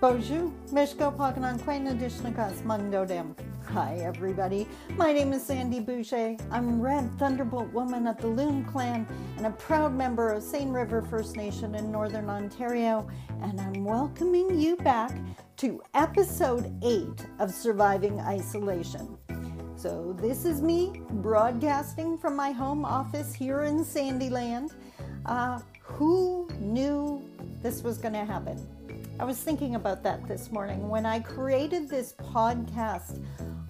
Bonjour, 0.00 0.50
Mishko 0.72 1.14
Pakanan 1.14 1.62
Quain 1.62 1.86
Adishnakas 1.86 2.64
Mundo 2.64 3.04
Dem. 3.04 3.36
Hi 3.66 3.96
everybody, 3.96 4.66
my 4.96 5.12
name 5.12 5.34
is 5.34 5.44
Sandi 5.44 5.78
Boucher. 5.78 6.38
I'm 6.50 6.80
Red 6.80 7.18
Thunderbolt 7.18 7.70
Woman 7.74 8.06
of 8.06 8.16
the 8.16 8.26
Loon 8.26 8.64
Clan 8.64 9.06
and 9.36 9.44
a 9.44 9.50
proud 9.50 9.94
member 9.94 10.32
of 10.32 10.42
Seine 10.42 10.70
River 10.70 11.02
First 11.02 11.36
Nation 11.36 11.74
in 11.74 11.92
Northern 11.92 12.30
Ontario, 12.30 13.06
and 13.42 13.60
I'm 13.60 13.84
welcoming 13.84 14.58
you 14.58 14.76
back 14.76 15.12
to 15.58 15.82
episode 15.92 16.74
8 16.82 17.06
of 17.38 17.52
Surviving 17.52 18.20
Isolation. 18.20 19.18
So, 19.76 20.16
this 20.18 20.46
is 20.46 20.62
me 20.62 21.02
broadcasting 21.10 22.16
from 22.16 22.34
my 22.34 22.52
home 22.52 22.86
office 22.86 23.34
here 23.34 23.64
in 23.64 23.84
Sandi-land. 23.84 24.72
Uh, 25.26 25.60
who 25.82 26.48
knew 26.58 27.22
this 27.60 27.82
was 27.82 27.98
going 27.98 28.14
to 28.14 28.24
happen? 28.24 28.66
I 29.20 29.24
was 29.24 29.36
thinking 29.36 29.74
about 29.74 30.02
that 30.04 30.26
this 30.26 30.50
morning. 30.50 30.88
When 30.88 31.04
I 31.04 31.20
created 31.20 31.90
this 31.90 32.14
podcast, 32.14 33.22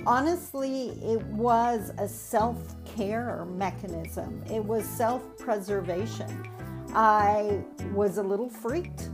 honestly, 0.07 0.91
it 1.03 1.21
was 1.27 1.91
a 1.99 2.07
self 2.07 2.57
care 2.85 3.45
mechanism, 3.47 4.45
it 4.49 4.65
was 4.65 4.85
self 4.85 5.37
preservation. 5.39 6.49
I 6.95 7.65
was 7.93 8.19
a 8.19 8.23
little 8.23 8.49
freaked. 8.49 9.11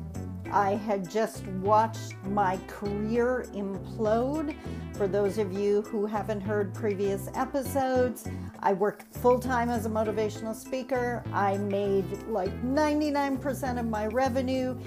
I 0.53 0.73
had 0.73 1.11
just 1.11 1.47
watched 1.63 2.15
my 2.27 2.59
career 2.67 3.47
implode. 3.55 4.55
For 4.95 5.09
those 5.09 5.39
of 5.39 5.55
you 5.55 5.83
who 5.83 6.05
haven't 6.05 6.43
heard 6.43 6.75
previous 6.75 7.31
episodes, 7.35 8.29
I 8.61 8.75
worked 8.75 9.05
full 9.17 9.39
time 9.39 9.71
as 9.71 9.87
a 9.87 9.91
motivational 9.91 10.55
speaker. 10.55 11.25
I 11.33 11.57
made 11.57 12.05
like 12.29 12.51
99% 12.63 13.81
of 13.81 13.87
my 13.87 14.07
revenue 14.09 14.79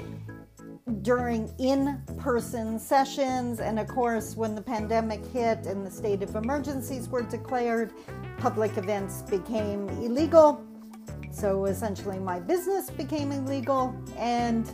during 0.89 1.53
in 1.59 2.01
person 2.17 2.79
sessions. 2.79 3.59
And 3.59 3.79
of 3.79 3.87
course, 3.87 4.35
when 4.35 4.55
the 4.55 4.61
pandemic 4.61 5.25
hit 5.27 5.65
and 5.65 5.85
the 5.85 5.91
state 5.91 6.23
of 6.23 6.35
emergencies 6.35 7.09
were 7.09 7.23
declared, 7.23 7.93
public 8.37 8.77
events 8.77 9.21
became 9.23 9.87
illegal. 9.89 10.65
So 11.31 11.65
essentially, 11.65 12.19
my 12.19 12.39
business 12.39 12.89
became 12.89 13.31
illegal, 13.31 13.95
and 14.17 14.69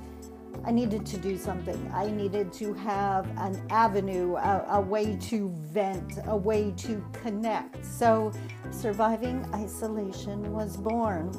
I 0.64 0.72
needed 0.72 1.06
to 1.08 1.18
do 1.18 1.38
something. 1.38 1.92
I 1.94 2.10
needed 2.10 2.54
to 2.54 2.74
have 2.74 3.28
an 3.38 3.62
avenue, 3.70 4.36
a, 4.36 4.66
a 4.70 4.82
way 4.82 5.18
to 5.18 5.50
vent, 5.72 6.20
a 6.26 6.36
way 6.36 6.74
to 6.78 7.04
connect. 7.14 7.86
So, 7.86 8.32
surviving 8.72 9.46
isolation 9.54 10.52
was 10.54 10.78
born. 10.78 11.32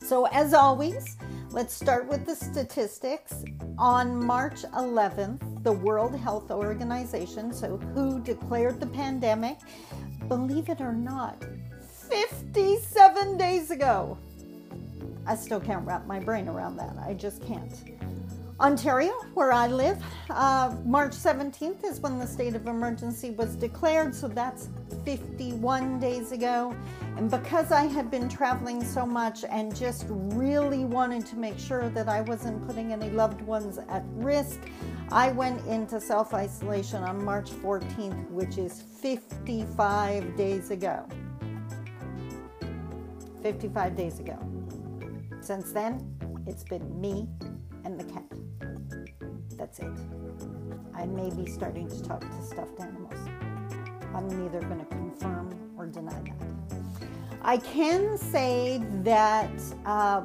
So, 0.00 0.26
as 0.26 0.54
always, 0.54 1.16
let's 1.52 1.74
start 1.74 2.08
with 2.08 2.24
the 2.24 2.34
statistics. 2.34 3.44
On 3.78 4.24
March 4.24 4.62
11th, 4.74 5.62
the 5.62 5.72
World 5.72 6.16
Health 6.16 6.50
Organization, 6.50 7.52
so 7.52 7.76
WHO 7.76 8.20
declared 8.20 8.80
the 8.80 8.86
pandemic, 8.86 9.58
believe 10.28 10.70
it 10.70 10.80
or 10.80 10.94
not, 10.94 11.44
57 12.08 13.36
days 13.36 13.70
ago. 13.70 14.16
I 15.26 15.36
still 15.36 15.60
can't 15.60 15.86
wrap 15.86 16.06
my 16.06 16.18
brain 16.18 16.48
around 16.48 16.76
that. 16.76 16.96
I 17.04 17.12
just 17.12 17.42
can't. 17.42 17.84
Ontario, 18.62 19.10
where 19.34 19.52
I 19.52 19.66
live, 19.66 20.00
uh, 20.30 20.76
March 20.84 21.10
17th 21.10 21.84
is 21.84 21.98
when 21.98 22.20
the 22.20 22.26
state 22.28 22.54
of 22.54 22.68
emergency 22.68 23.30
was 23.30 23.56
declared, 23.56 24.14
so 24.14 24.28
that's 24.28 24.68
51 25.04 25.98
days 25.98 26.30
ago. 26.30 26.72
And 27.16 27.28
because 27.28 27.72
I 27.72 27.86
had 27.86 28.08
been 28.08 28.28
traveling 28.28 28.84
so 28.84 29.04
much 29.04 29.42
and 29.42 29.74
just 29.74 30.06
really 30.08 30.84
wanted 30.84 31.26
to 31.26 31.36
make 31.36 31.58
sure 31.58 31.88
that 31.90 32.08
I 32.08 32.20
wasn't 32.20 32.64
putting 32.64 32.92
any 32.92 33.10
loved 33.10 33.40
ones 33.42 33.78
at 33.88 34.04
risk, 34.14 34.60
I 35.10 35.32
went 35.32 35.66
into 35.66 36.00
self 36.00 36.32
isolation 36.32 37.02
on 37.02 37.24
March 37.24 37.50
14th, 37.50 38.30
which 38.30 38.58
is 38.58 38.80
55 39.00 40.36
days 40.36 40.70
ago. 40.70 41.04
55 43.42 43.96
days 43.96 44.20
ago. 44.20 44.38
Since 45.40 45.72
then, 45.72 46.14
it's 46.46 46.62
been 46.62 47.00
me 47.00 47.28
and 47.84 47.98
the 47.98 48.04
cat. 48.04 48.31
That's 49.56 49.78
it. 49.78 49.92
I 50.94 51.06
may 51.06 51.30
be 51.30 51.50
starting 51.50 51.88
to 51.88 52.02
talk 52.02 52.20
to 52.20 52.42
stuffed 52.42 52.80
animals. 52.80 53.14
I'm 54.14 54.28
neither 54.28 54.60
going 54.60 54.80
to 54.80 54.86
confirm 54.86 55.50
or 55.76 55.86
deny 55.86 56.12
that. 56.12 56.36
I 57.42 57.56
can 57.56 58.16
say 58.16 58.82
that 59.02 59.50
uh, 59.84 60.22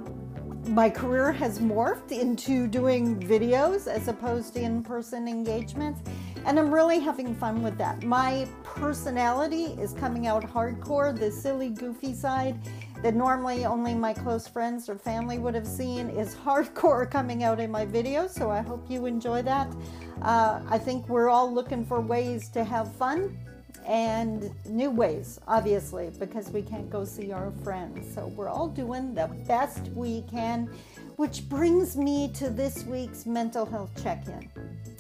my 0.67 0.89
career 0.89 1.31
has 1.31 1.59
morphed 1.59 2.11
into 2.11 2.67
doing 2.67 3.19
videos 3.19 3.87
as 3.87 4.07
opposed 4.07 4.53
to 4.53 4.61
in 4.61 4.83
person 4.83 5.27
engagements, 5.27 6.01
and 6.45 6.59
I'm 6.59 6.73
really 6.73 6.99
having 6.99 7.33
fun 7.35 7.63
with 7.63 7.77
that. 7.77 8.03
My 8.03 8.47
personality 8.63 9.75
is 9.81 9.93
coming 9.93 10.27
out 10.27 10.43
hardcore, 10.43 11.17
the 11.17 11.31
silly, 11.31 11.69
goofy 11.69 12.13
side 12.13 12.59
that 13.03 13.15
normally 13.15 13.65
only 13.65 13.93
my 13.93 14.13
close 14.13 14.47
friends 14.47 14.89
or 14.89 14.97
family 14.97 15.37
would 15.39 15.55
have 15.55 15.67
seen 15.67 16.09
is 16.09 16.35
hardcore 16.45 17.09
coming 17.09 17.43
out 17.43 17.59
in 17.59 17.71
my 17.71 17.85
videos, 17.85 18.31
so 18.31 18.49
I 18.49 18.61
hope 18.61 18.89
you 18.89 19.05
enjoy 19.05 19.41
that. 19.43 19.73
Uh, 20.21 20.61
I 20.67 20.77
think 20.77 21.07
we're 21.07 21.29
all 21.29 21.51
looking 21.51 21.85
for 21.85 22.01
ways 22.01 22.49
to 22.49 22.63
have 22.63 22.91
fun 22.95 23.37
and 23.85 24.51
new 24.65 24.91
ways, 24.91 25.39
obviously, 25.47 26.11
because 26.19 26.49
we 26.49 26.61
can't 26.61 26.89
go 26.89 27.05
see 27.05 27.31
our 27.31 27.51
friends. 27.63 28.13
So 28.13 28.27
we're 28.27 28.49
all 28.49 28.67
doing 28.67 29.13
the 29.13 29.27
best 29.47 29.87
we 29.95 30.23
can, 30.23 30.69
which 31.15 31.47
brings 31.47 31.95
me 31.95 32.29
to 32.33 32.49
this 32.49 32.83
week's 32.83 33.25
mental 33.25 33.65
health 33.65 33.91
check 34.03 34.27
in. 34.27 34.49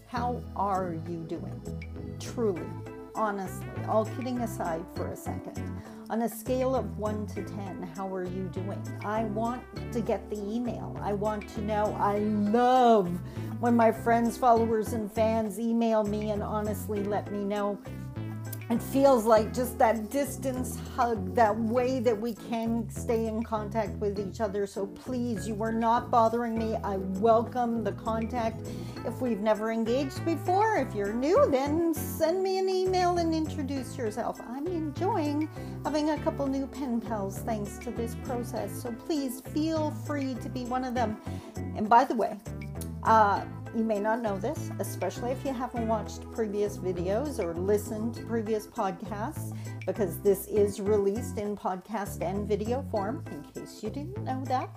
How 0.07 0.41
are 0.55 0.95
you 1.09 1.25
doing? 1.27 2.17
Truly, 2.19 2.65
honestly, 3.13 3.67
all 3.89 4.05
kidding 4.05 4.39
aside 4.39 4.85
for 4.95 5.07
a 5.07 5.17
second. 5.17 5.81
On 6.09 6.21
a 6.21 6.29
scale 6.29 6.73
of 6.73 6.97
1 6.97 7.27
to 7.27 7.43
10, 7.43 7.91
how 7.93 8.07
are 8.15 8.23
you 8.23 8.43
doing? 8.53 8.81
I 9.03 9.25
want 9.25 9.61
to 9.91 9.99
get 9.99 10.29
the 10.29 10.37
email. 10.37 10.95
I 11.01 11.11
want 11.11 11.49
to 11.49 11.61
know. 11.61 11.97
I 11.99 12.19
love 12.19 13.09
when 13.59 13.75
my 13.75 13.91
friends, 13.91 14.37
followers, 14.37 14.93
and 14.93 15.11
fans 15.11 15.59
email 15.59 16.05
me 16.05 16.29
and 16.31 16.41
honestly 16.41 17.03
let 17.03 17.29
me 17.29 17.43
know 17.43 17.77
it 18.69 18.83
feels 18.83 19.23
like 19.23 19.53
just 19.53 19.77
that 19.77 20.09
distance 20.09 20.77
hug, 20.93 21.33
that 21.35 21.57
way 21.57 21.99
that 22.01 22.19
we 22.19 22.33
can 22.33 22.89
stay 22.89 23.27
in 23.27 23.41
contact 23.41 23.97
with 23.97 24.19
each 24.19 24.41
other. 24.41 24.67
So 24.67 24.87
please, 24.87 25.47
you 25.47 25.61
are 25.63 25.71
not 25.71 26.11
bothering 26.11 26.57
me. 26.57 26.75
I 26.83 26.97
welcome 26.97 27.83
the 27.83 27.93
contact. 27.93 28.67
If 29.05 29.21
we've 29.21 29.39
never 29.39 29.71
engaged 29.71 30.25
before, 30.25 30.75
if 30.77 30.93
you're 30.93 31.13
new, 31.13 31.49
then 31.49 31.93
send 31.93 32.43
me 32.43 32.59
an 32.59 32.67
email 32.67 33.19
and 33.19 33.33
introduce 33.33 33.97
yourself. 33.97 34.41
I'm 34.49 34.67
enjoying 34.67 35.47
having 35.85 36.09
a 36.09 36.17
couple 36.19 36.45
new 36.47 36.67
pen 36.67 36.99
pals 36.99 37.39
thanks 37.39 37.77
to 37.79 37.91
this 37.91 38.15
process. 38.25 38.81
So 38.81 38.91
please 38.91 39.39
feel 39.53 39.91
free 40.05 40.33
to 40.35 40.49
be 40.49 40.65
one 40.65 40.83
of 40.83 40.93
them. 40.93 41.17
And 41.55 41.87
by 41.87 42.03
the 42.03 42.15
way, 42.15 42.37
uh, 43.03 43.45
you 43.77 43.83
may 43.83 43.99
not 43.99 44.23
know 44.23 44.39
this, 44.39 44.71
especially 44.79 45.29
if 45.29 45.45
you 45.45 45.53
haven't 45.53 45.87
watched 45.87 46.29
previous 46.31 46.77
videos 46.77 47.37
or 47.37 47.53
listened 47.53 48.15
to 48.15 48.25
previous 48.25 48.65
podcasts, 48.65 49.55
because 49.85 50.19
this 50.21 50.47
is 50.47 50.79
released 50.79 51.37
in 51.37 51.55
podcast 51.55 52.23
and 52.23 52.47
video 52.47 52.83
form, 52.89 53.23
in 53.29 53.43
case 53.43 53.83
you 53.83 53.91
didn't 53.91 54.17
know 54.23 54.43
that. 54.45 54.69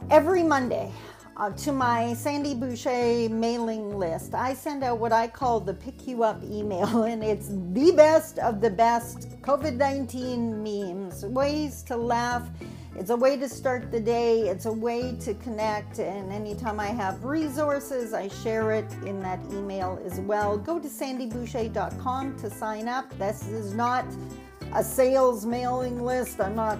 Every 0.10 0.44
Monday, 0.44 0.92
uh, 1.36 1.50
to 1.50 1.72
my 1.72 2.14
Sandi 2.14 2.54
Boucher 2.54 3.28
mailing 3.28 3.98
list, 3.98 4.34
I 4.34 4.54
send 4.54 4.84
out 4.84 4.98
what 4.98 5.12
I 5.12 5.28
call 5.28 5.60
the 5.60 5.74
Pick 5.74 6.06
You 6.06 6.22
Up 6.22 6.42
email, 6.44 7.02
and 7.12 7.22
it's 7.22 7.48
the 7.48 7.92
best 7.96 8.38
of 8.38 8.60
the 8.60 8.70
best 8.70 9.28
COVID 9.42 9.76
19 9.76 10.62
memes, 10.62 11.24
ways 11.24 11.82
to 11.84 11.96
laugh 11.96 12.48
it's 12.94 13.08
a 13.08 13.16
way 13.16 13.38
to 13.38 13.48
start 13.48 13.90
the 13.90 14.00
day, 14.00 14.48
it's 14.48 14.66
a 14.66 14.72
way 14.72 15.16
to 15.20 15.32
connect, 15.34 15.98
and 15.98 16.30
anytime 16.30 16.78
I 16.78 16.88
have 16.88 17.24
resources, 17.24 18.12
I 18.12 18.28
share 18.28 18.72
it 18.72 18.92
in 19.06 19.20
that 19.20 19.40
email 19.50 19.98
as 20.04 20.20
well. 20.20 20.58
Go 20.58 20.78
to 20.78 20.88
sandiboucher.com 20.88 22.38
to 22.38 22.50
sign 22.50 22.88
up. 22.88 23.18
This 23.18 23.48
is 23.48 23.72
not 23.72 24.04
a 24.74 24.84
sales 24.84 25.46
mailing 25.46 26.02
list. 26.02 26.38
I'm 26.38 26.54
not 26.54 26.78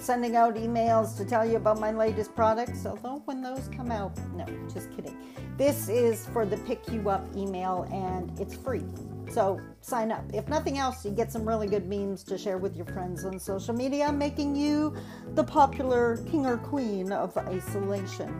sending 0.00 0.36
out 0.36 0.54
emails 0.56 1.16
to 1.16 1.24
tell 1.24 1.44
you 1.44 1.56
about 1.56 1.78
my 1.78 1.90
latest 1.90 2.34
products, 2.34 2.86
although 2.86 3.22
when 3.24 3.42
those 3.42 3.68
come 3.68 3.90
out, 3.90 4.16
no, 4.34 4.46
just 4.72 4.90
kidding. 4.90 5.16
This 5.56 5.88
is 5.88 6.26
for 6.28 6.46
the 6.46 6.56
Pick 6.58 6.88
You 6.90 7.10
Up 7.10 7.24
email, 7.36 7.88
and 7.92 8.38
it's 8.38 8.54
free. 8.54 8.84
So 9.30 9.60
sign 9.80 10.10
up. 10.10 10.24
If 10.32 10.48
nothing 10.48 10.78
else, 10.78 11.04
you 11.04 11.10
get 11.10 11.30
some 11.30 11.46
really 11.46 11.66
good 11.66 11.86
memes 11.86 12.22
to 12.24 12.38
share 12.38 12.58
with 12.58 12.76
your 12.76 12.86
friends 12.86 13.24
on 13.24 13.38
social 13.38 13.74
media, 13.74 14.10
making 14.10 14.56
you 14.56 14.94
the 15.34 15.44
popular 15.44 16.16
king 16.30 16.46
or 16.46 16.56
queen 16.56 17.12
of 17.12 17.36
isolation. 17.36 18.32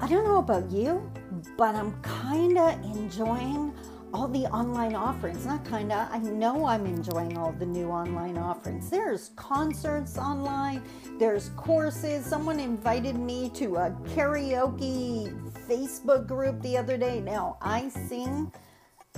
I 0.00 0.06
don't 0.08 0.24
know 0.24 0.38
about 0.38 0.70
you, 0.70 1.10
but 1.56 1.74
I'm 1.74 2.00
kind 2.02 2.58
of 2.58 2.74
enjoying 2.84 3.74
all 4.16 4.28
the 4.28 4.46
online 4.46 4.94
offerings. 4.94 5.44
Not 5.44 5.62
kind 5.66 5.92
of, 5.92 6.08
I 6.10 6.16
know 6.16 6.64
I'm 6.64 6.86
enjoying 6.86 7.36
all 7.36 7.52
the 7.52 7.66
new 7.66 7.88
online 7.88 8.38
offerings. 8.38 8.88
There's 8.88 9.30
concerts 9.36 10.16
online, 10.16 10.82
there's 11.18 11.50
courses. 11.50 12.24
Someone 12.24 12.58
invited 12.58 13.16
me 13.16 13.50
to 13.50 13.76
a 13.76 13.90
karaoke 14.14 15.38
Facebook 15.68 16.26
group 16.26 16.62
the 16.62 16.78
other 16.78 16.96
day. 16.96 17.20
Now, 17.20 17.58
I 17.60 17.90
sing 17.90 18.50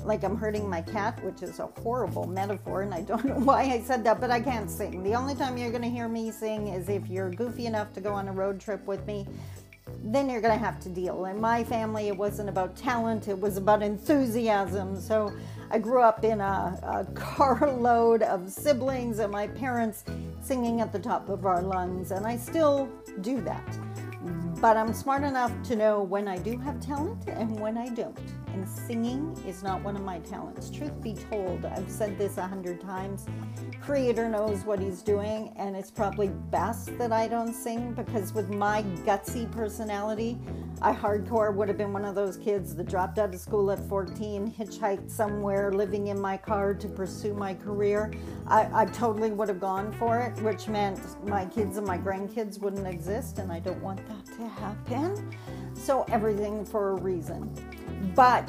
like 0.04 0.24
I'm 0.24 0.36
hurting 0.36 0.68
my 0.68 0.82
cat, 0.82 1.22
which 1.24 1.42
is 1.42 1.60
a 1.60 1.66
horrible 1.66 2.26
metaphor, 2.26 2.82
and 2.82 2.92
I 2.92 3.02
don't 3.02 3.24
know 3.30 3.38
why 3.38 3.62
I 3.62 3.80
said 3.80 4.02
that, 4.04 4.20
but 4.20 4.32
I 4.32 4.40
can't 4.40 4.70
sing. 4.70 5.04
The 5.04 5.14
only 5.14 5.36
time 5.36 5.56
you're 5.56 5.70
going 5.70 5.82
to 5.82 5.90
hear 5.90 6.08
me 6.08 6.32
sing 6.32 6.68
is 6.68 6.88
if 6.88 7.06
you're 7.08 7.30
goofy 7.30 7.66
enough 7.66 7.92
to 7.94 8.00
go 8.00 8.12
on 8.12 8.26
a 8.26 8.32
road 8.32 8.60
trip 8.60 8.84
with 8.86 9.06
me. 9.06 9.26
Then 10.02 10.28
you're 10.28 10.40
going 10.40 10.58
to 10.58 10.64
have 10.64 10.80
to 10.80 10.88
deal. 10.88 11.24
In 11.26 11.40
my 11.40 11.64
family, 11.64 12.08
it 12.08 12.16
wasn't 12.16 12.48
about 12.48 12.76
talent, 12.76 13.28
it 13.28 13.38
was 13.38 13.56
about 13.56 13.82
enthusiasm. 13.82 15.00
So 15.00 15.32
I 15.70 15.78
grew 15.78 16.02
up 16.02 16.24
in 16.24 16.40
a, 16.40 16.78
a 16.82 17.04
carload 17.14 18.22
of 18.34 18.50
siblings 18.50 19.18
and 19.18 19.30
my 19.30 19.48
parents 19.48 20.04
singing 20.40 20.80
at 20.80 20.92
the 20.92 20.98
top 20.98 21.28
of 21.28 21.44
our 21.44 21.62
lungs, 21.62 22.10
and 22.10 22.26
I 22.26 22.36
still 22.36 22.88
do 23.20 23.40
that. 23.42 23.78
But 24.60 24.76
I'm 24.76 24.92
smart 24.92 25.22
enough 25.22 25.52
to 25.64 25.76
know 25.76 26.02
when 26.02 26.26
I 26.26 26.38
do 26.38 26.58
have 26.58 26.80
talent 26.80 27.28
and 27.28 27.60
when 27.60 27.76
I 27.76 27.88
don't. 27.88 28.18
And 28.54 28.68
singing 28.68 29.36
is 29.46 29.62
not 29.62 29.82
one 29.82 29.96
of 29.96 30.02
my 30.02 30.18
talents. 30.20 30.70
Truth 30.70 31.00
be 31.02 31.14
told, 31.14 31.64
I've 31.64 31.90
said 31.90 32.18
this 32.18 32.38
a 32.38 32.46
hundred 32.46 32.80
times. 32.80 33.26
Creator 33.80 34.28
knows 34.28 34.64
what 34.64 34.80
he's 34.80 35.02
doing, 35.02 35.52
and 35.56 35.76
it's 35.76 35.90
probably 35.90 36.28
best 36.28 36.96
that 36.98 37.12
I 37.12 37.28
don't 37.28 37.54
sing 37.54 37.92
because 37.92 38.34
with 38.34 38.48
my 38.50 38.82
gutsy 39.04 39.50
personality, 39.50 40.38
I 40.80 40.92
hardcore 40.92 41.52
would 41.54 41.68
have 41.68 41.76
been 41.76 41.92
one 41.92 42.04
of 42.04 42.14
those 42.14 42.36
kids 42.36 42.74
that 42.76 42.86
dropped 42.86 43.18
out 43.18 43.34
of 43.34 43.40
school 43.40 43.70
at 43.70 43.80
14, 43.88 44.52
hitchhiked 44.52 45.10
somewhere, 45.10 45.72
living 45.72 46.08
in 46.08 46.20
my 46.20 46.36
car 46.36 46.74
to 46.74 46.88
pursue 46.88 47.34
my 47.34 47.54
career. 47.54 48.12
I, 48.46 48.68
I 48.72 48.84
totally 48.84 49.30
would 49.30 49.48
have 49.48 49.60
gone 49.60 49.92
for 49.92 50.18
it, 50.20 50.40
which 50.42 50.68
meant 50.68 51.00
my 51.26 51.46
kids 51.46 51.78
and 51.78 51.86
my 51.86 51.98
grandkids 51.98 52.60
wouldn't 52.60 52.86
exist, 52.86 53.38
and 53.38 53.50
I 53.50 53.58
don't 53.60 53.82
want 53.82 54.00
that 54.08 54.36
to 54.36 54.48
happen. 54.48 55.36
So, 55.74 56.04
everything 56.10 56.64
for 56.64 56.90
a 56.90 57.00
reason. 57.00 57.54
But 58.14 58.48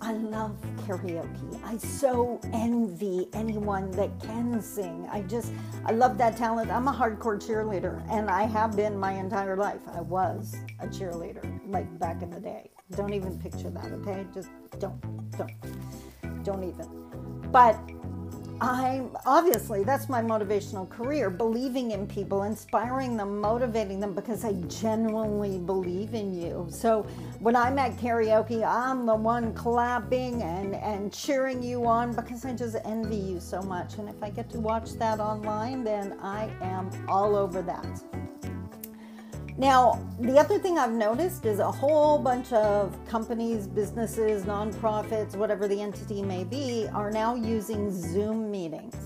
I 0.00 0.12
love 0.12 0.56
karaoke. 0.86 1.64
I 1.64 1.78
so 1.78 2.38
envy 2.52 3.28
anyone 3.32 3.90
that 3.92 4.10
can 4.20 4.60
sing. 4.60 5.08
I 5.10 5.22
just, 5.22 5.50
I 5.86 5.92
love 5.92 6.18
that 6.18 6.36
talent. 6.36 6.70
I'm 6.70 6.88
a 6.88 6.92
hardcore 6.92 7.40
cheerleader, 7.40 8.04
and 8.10 8.28
I 8.28 8.42
have 8.42 8.76
been 8.76 8.98
my 8.98 9.12
entire 9.12 9.56
life. 9.56 9.80
I 9.92 10.02
was 10.02 10.56
a 10.80 10.86
cheerleader, 10.86 11.60
like 11.68 11.98
back 11.98 12.22
in 12.22 12.30
the 12.30 12.40
day. 12.40 12.70
Don't 12.96 13.14
even 13.14 13.38
picture 13.38 13.70
that, 13.70 13.92
okay? 13.92 14.26
Just 14.34 14.50
don't, 14.78 15.00
don't, 15.38 16.44
don't 16.44 16.64
even. 16.64 17.50
But 17.50 17.78
I'm 18.60 19.16
obviously 19.26 19.82
that's 19.84 20.08
my 20.08 20.22
motivational 20.22 20.88
career, 20.88 21.28
believing 21.28 21.90
in 21.90 22.06
people, 22.06 22.44
inspiring 22.44 23.16
them, 23.16 23.40
motivating 23.40 24.00
them 24.00 24.14
because 24.14 24.44
I 24.44 24.52
genuinely 24.68 25.58
believe 25.58 26.14
in 26.14 26.32
you. 26.32 26.66
So 26.70 27.02
when 27.40 27.56
I'm 27.56 27.78
at 27.78 27.96
karaoke, 27.96 28.64
I'm 28.66 29.06
the 29.06 29.14
one 29.14 29.52
clapping 29.54 30.42
and, 30.42 30.76
and 30.76 31.12
cheering 31.12 31.62
you 31.62 31.84
on 31.86 32.14
because 32.14 32.44
I 32.44 32.52
just 32.52 32.76
envy 32.84 33.16
you 33.16 33.40
so 33.40 33.60
much. 33.60 33.98
And 33.98 34.08
if 34.08 34.22
I 34.22 34.30
get 34.30 34.48
to 34.50 34.60
watch 34.60 34.92
that 34.94 35.20
online, 35.20 35.82
then 35.82 36.18
I 36.22 36.50
am 36.60 36.90
all 37.08 37.36
over 37.36 37.60
that. 37.62 38.23
Now, 39.56 40.04
the 40.18 40.36
other 40.36 40.58
thing 40.58 40.78
I've 40.78 40.92
noticed 40.92 41.44
is 41.44 41.60
a 41.60 41.70
whole 41.70 42.18
bunch 42.18 42.52
of 42.52 42.98
companies, 43.06 43.68
businesses, 43.68 44.42
nonprofits, 44.44 45.36
whatever 45.36 45.68
the 45.68 45.80
entity 45.80 46.22
may 46.22 46.42
be, 46.42 46.88
are 46.92 47.10
now 47.10 47.36
using 47.36 47.92
Zoom 47.92 48.50
meetings. 48.50 48.96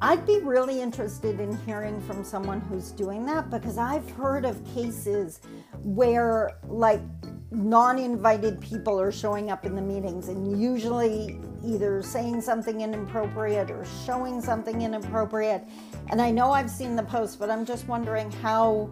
I'd 0.00 0.24
be 0.26 0.38
really 0.40 0.80
interested 0.80 1.40
in 1.40 1.56
hearing 1.64 2.00
from 2.02 2.22
someone 2.22 2.60
who's 2.60 2.92
doing 2.92 3.26
that 3.26 3.50
because 3.50 3.76
I've 3.76 4.08
heard 4.12 4.44
of 4.44 4.64
cases 4.74 5.40
where, 5.82 6.52
like, 6.68 7.00
non 7.50 7.98
invited 7.98 8.60
people 8.60 9.00
are 9.00 9.10
showing 9.10 9.50
up 9.50 9.64
in 9.64 9.74
the 9.74 9.82
meetings 9.82 10.28
and 10.28 10.60
usually 10.60 11.40
either 11.64 12.02
saying 12.02 12.42
something 12.42 12.82
inappropriate 12.82 13.70
or 13.70 13.84
showing 14.04 14.40
something 14.40 14.82
inappropriate. 14.82 15.64
And 16.10 16.20
I 16.20 16.30
know 16.30 16.52
I've 16.52 16.70
seen 16.70 16.94
the 16.94 17.02
post, 17.02 17.40
but 17.40 17.50
I'm 17.50 17.64
just 17.64 17.88
wondering 17.88 18.30
how 18.30 18.90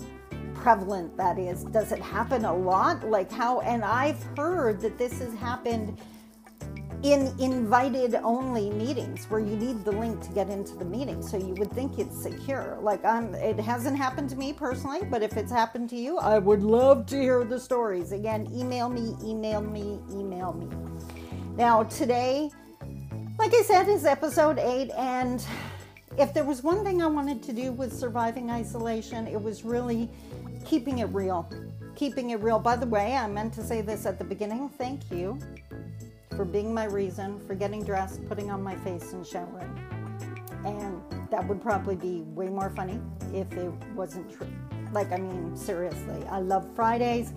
prevalent 0.62 1.16
that 1.16 1.38
is. 1.38 1.64
Does 1.64 1.90
it 1.90 2.00
happen 2.00 2.44
a 2.44 2.54
lot? 2.54 3.02
Like 3.02 3.30
how, 3.32 3.60
and 3.60 3.84
I've 3.84 4.22
heard 4.36 4.80
that 4.82 4.96
this 4.96 5.18
has 5.18 5.34
happened 5.34 6.00
in 7.02 7.34
invited 7.40 8.14
only 8.22 8.70
meetings 8.70 9.24
where 9.24 9.40
you 9.40 9.56
need 9.56 9.84
the 9.84 9.90
link 9.90 10.20
to 10.20 10.30
get 10.30 10.48
into 10.48 10.76
the 10.76 10.84
meeting 10.84 11.20
so 11.20 11.36
you 11.36 11.52
would 11.54 11.72
think 11.72 11.98
it's 11.98 12.16
secure 12.22 12.78
like 12.80 13.04
i'm 13.04 13.34
it 13.34 13.58
hasn't 13.58 13.96
happened 13.96 14.30
to 14.30 14.36
me 14.36 14.52
personally 14.52 15.00
but 15.10 15.20
if 15.20 15.36
it's 15.36 15.50
happened 15.50 15.90
to 15.90 15.96
you 15.96 16.16
i 16.18 16.38
would 16.38 16.62
love 16.62 17.04
to 17.04 17.20
hear 17.20 17.42
the 17.42 17.58
stories 17.58 18.12
again 18.12 18.48
email 18.54 18.88
me 18.88 19.16
email 19.24 19.60
me 19.60 19.98
email 20.12 20.52
me 20.52 20.68
now 21.56 21.82
today 21.82 22.48
like 23.36 23.52
i 23.52 23.62
said 23.66 23.88
is 23.88 24.04
episode 24.04 24.60
8 24.60 24.92
and 24.96 25.44
if 26.18 26.32
there 26.32 26.44
was 26.44 26.62
one 26.62 26.84
thing 26.84 27.02
i 27.02 27.06
wanted 27.06 27.42
to 27.42 27.52
do 27.52 27.72
with 27.72 27.92
surviving 27.92 28.48
isolation 28.48 29.26
it 29.26 29.42
was 29.42 29.64
really 29.64 30.08
keeping 30.64 30.98
it 30.98 31.06
real. 31.06 31.48
Keeping 31.94 32.30
it 32.30 32.40
real. 32.40 32.58
By 32.58 32.76
the 32.76 32.86
way, 32.86 33.16
I 33.16 33.26
meant 33.28 33.52
to 33.54 33.62
say 33.62 33.80
this 33.80 34.06
at 34.06 34.18
the 34.18 34.24
beginning. 34.24 34.68
Thank 34.68 35.10
you 35.10 35.38
for 36.36 36.44
being 36.44 36.72
my 36.72 36.84
reason 36.84 37.38
for 37.46 37.54
getting 37.54 37.84
dressed, 37.84 38.26
putting 38.28 38.50
on 38.50 38.62
my 38.62 38.76
face, 38.76 39.12
and 39.12 39.26
showering. 39.26 39.78
And 40.64 41.02
that 41.30 41.46
would 41.46 41.60
probably 41.60 41.96
be 41.96 42.22
way 42.22 42.48
more 42.48 42.70
funny 42.70 43.00
if 43.34 43.52
it 43.52 43.72
wasn't 43.94 44.30
true. 44.32 44.48
Like, 44.92 45.10
I 45.10 45.16
mean, 45.16 45.56
seriously, 45.56 46.24
I 46.30 46.40
love 46.40 46.68
Fridays. 46.74 47.32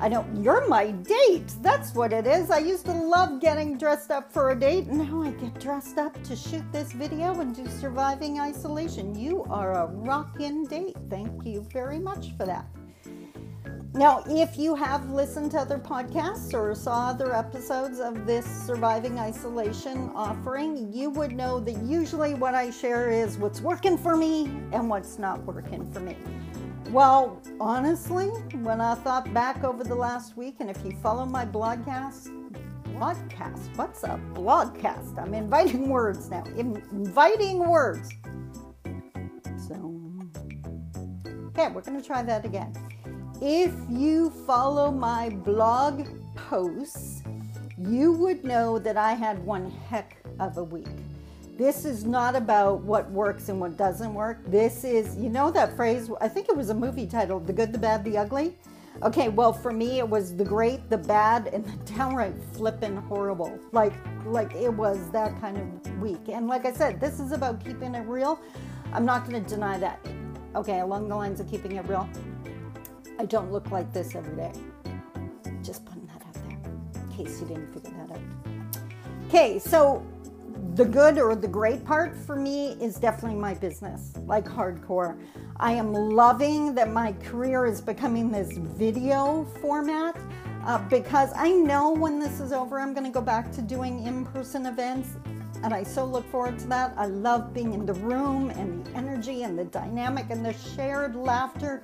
I 0.00 0.08
know 0.08 0.26
you're 0.34 0.66
my 0.68 0.90
date. 0.90 1.54
That's 1.62 1.94
what 1.94 2.12
it 2.12 2.26
is. 2.26 2.50
I 2.50 2.58
used 2.58 2.84
to 2.86 2.92
love 2.92 3.40
getting 3.40 3.78
dressed 3.78 4.10
up 4.10 4.32
for 4.32 4.50
a 4.50 4.58
date. 4.58 4.88
Now 4.88 5.22
I 5.22 5.30
get 5.30 5.58
dressed 5.58 5.98
up 5.98 6.20
to 6.24 6.36
shoot 6.36 6.64
this 6.72 6.92
video 6.92 7.40
and 7.40 7.54
do 7.54 7.66
surviving 7.68 8.38
isolation. 8.40 9.18
You 9.18 9.44
are 9.44 9.72
a 9.72 9.86
rockin' 9.86 10.64
date. 10.64 10.96
Thank 11.08 11.46
you 11.46 11.66
very 11.72 11.98
much 11.98 12.32
for 12.36 12.44
that. 12.44 12.66
Now, 13.94 14.22
if 14.26 14.58
you 14.58 14.74
have 14.74 15.08
listened 15.08 15.52
to 15.52 15.58
other 15.58 15.78
podcasts 15.78 16.52
or 16.52 16.74
saw 16.74 17.08
other 17.08 17.34
episodes 17.34 17.98
of 17.98 18.26
this 18.26 18.44
surviving 18.44 19.18
isolation 19.18 20.10
offering, 20.14 20.92
you 20.92 21.08
would 21.08 21.32
know 21.32 21.60
that 21.60 21.78
usually 21.82 22.34
what 22.34 22.54
I 22.54 22.70
share 22.70 23.10
is 23.10 23.38
what's 23.38 23.62
working 23.62 23.96
for 23.96 24.14
me 24.14 24.48
and 24.72 24.90
what's 24.90 25.18
not 25.18 25.42
working 25.44 25.90
for 25.90 26.00
me. 26.00 26.14
Well, 26.90 27.42
honestly, 27.58 28.28
when 28.62 28.80
I 28.80 28.94
thought 28.94 29.32
back 29.34 29.64
over 29.64 29.82
the 29.82 29.94
last 29.94 30.36
week, 30.36 30.56
and 30.60 30.70
if 30.70 30.78
you 30.84 30.92
follow 31.02 31.26
my 31.26 31.44
blogcast, 31.44 32.28
blogcast, 32.84 33.76
what's 33.76 34.04
a 34.04 34.20
blogcast? 34.34 35.18
I'm 35.18 35.34
inviting 35.34 35.88
words 35.90 36.30
now, 36.30 36.44
inviting 36.56 37.58
words. 37.58 38.08
So, 39.66 40.00
okay, 41.48 41.68
we're 41.72 41.82
going 41.82 42.00
to 42.00 42.06
try 42.06 42.22
that 42.22 42.44
again. 42.44 42.72
If 43.42 43.74
you 43.90 44.30
follow 44.46 44.92
my 44.92 45.30
blog 45.30 46.06
posts, 46.36 47.24
you 47.78 48.12
would 48.12 48.44
know 48.44 48.78
that 48.78 48.96
I 48.96 49.14
had 49.14 49.44
one 49.44 49.72
heck 49.88 50.16
of 50.38 50.56
a 50.56 50.64
week. 50.64 50.86
This 51.56 51.86
is 51.86 52.04
not 52.04 52.36
about 52.36 52.82
what 52.82 53.10
works 53.10 53.48
and 53.48 53.58
what 53.58 53.78
doesn't 53.78 54.12
work. 54.12 54.38
This 54.46 54.84
is, 54.84 55.16
you 55.16 55.30
know, 55.30 55.50
that 55.52 55.74
phrase, 55.74 56.10
I 56.20 56.28
think 56.28 56.50
it 56.50 56.56
was 56.56 56.68
a 56.68 56.74
movie 56.74 57.06
titled 57.06 57.46
The 57.46 57.52
Good, 57.54 57.72
the 57.72 57.78
Bad, 57.78 58.04
the 58.04 58.18
Ugly. 58.18 58.54
Okay, 59.02 59.30
well, 59.30 59.54
for 59.54 59.72
me, 59.72 59.98
it 59.98 60.06
was 60.06 60.36
the 60.36 60.44
great, 60.44 60.90
the 60.90 60.98
bad, 60.98 61.48
and 61.48 61.64
the 61.64 61.92
downright 61.94 62.34
flippin' 62.52 62.96
horrible. 62.96 63.58
Like, 63.72 63.94
like 64.26 64.54
it 64.54 64.68
was 64.68 65.10
that 65.12 65.40
kind 65.40 65.56
of 65.56 65.98
week. 65.98 66.28
And 66.28 66.46
like 66.46 66.66
I 66.66 66.72
said, 66.72 67.00
this 67.00 67.20
is 67.20 67.32
about 67.32 67.64
keeping 67.64 67.94
it 67.94 68.06
real. 68.06 68.38
I'm 68.92 69.06
not 69.06 69.26
going 69.26 69.42
to 69.42 69.48
deny 69.48 69.78
that. 69.78 69.98
Okay, 70.54 70.80
along 70.80 71.08
the 71.08 71.16
lines 71.16 71.40
of 71.40 71.50
keeping 71.50 71.72
it 71.72 71.88
real, 71.88 72.06
I 73.18 73.24
don't 73.24 73.50
look 73.50 73.70
like 73.70 73.90
this 73.94 74.14
every 74.14 74.36
day. 74.36 74.52
Just 75.62 75.86
putting 75.86 76.06
that 76.06 76.22
out 76.22 76.34
there 76.34 77.02
in 77.02 77.08
case 77.16 77.40
you 77.40 77.46
didn't 77.46 77.72
figure 77.72 77.96
that 77.98 78.10
out. 78.14 78.22
Okay, 79.28 79.58
so 79.58 80.06
the 80.74 80.84
good 80.84 81.18
or 81.18 81.34
the 81.34 81.48
great 81.48 81.84
part 81.84 82.16
for 82.16 82.36
me 82.36 82.76
is 82.80 82.96
definitely 82.96 83.38
my 83.38 83.54
business, 83.54 84.12
like 84.26 84.44
hardcore. 84.44 85.18
I 85.58 85.72
am 85.72 85.92
loving 85.92 86.74
that 86.74 86.90
my 86.90 87.12
career 87.12 87.66
is 87.66 87.80
becoming 87.80 88.30
this 88.30 88.56
video 88.56 89.44
format 89.60 90.16
uh, 90.64 90.78
because 90.88 91.30
I 91.36 91.50
know 91.50 91.92
when 91.92 92.18
this 92.18 92.40
is 92.40 92.52
over, 92.52 92.80
I'm 92.80 92.92
going 92.92 93.06
to 93.06 93.12
go 93.12 93.20
back 93.20 93.52
to 93.52 93.62
doing 93.62 94.04
in 94.04 94.26
person 94.26 94.66
events. 94.66 95.10
And 95.62 95.72
I 95.72 95.82
so 95.82 96.04
look 96.04 96.28
forward 96.30 96.58
to 96.58 96.66
that. 96.68 96.92
I 96.96 97.06
love 97.06 97.54
being 97.54 97.72
in 97.72 97.86
the 97.86 97.94
room 97.94 98.50
and 98.50 98.84
the 98.84 98.90
energy 98.96 99.42
and 99.44 99.58
the 99.58 99.64
dynamic 99.64 100.26
and 100.30 100.44
the 100.44 100.52
shared 100.52 101.16
laughter. 101.16 101.82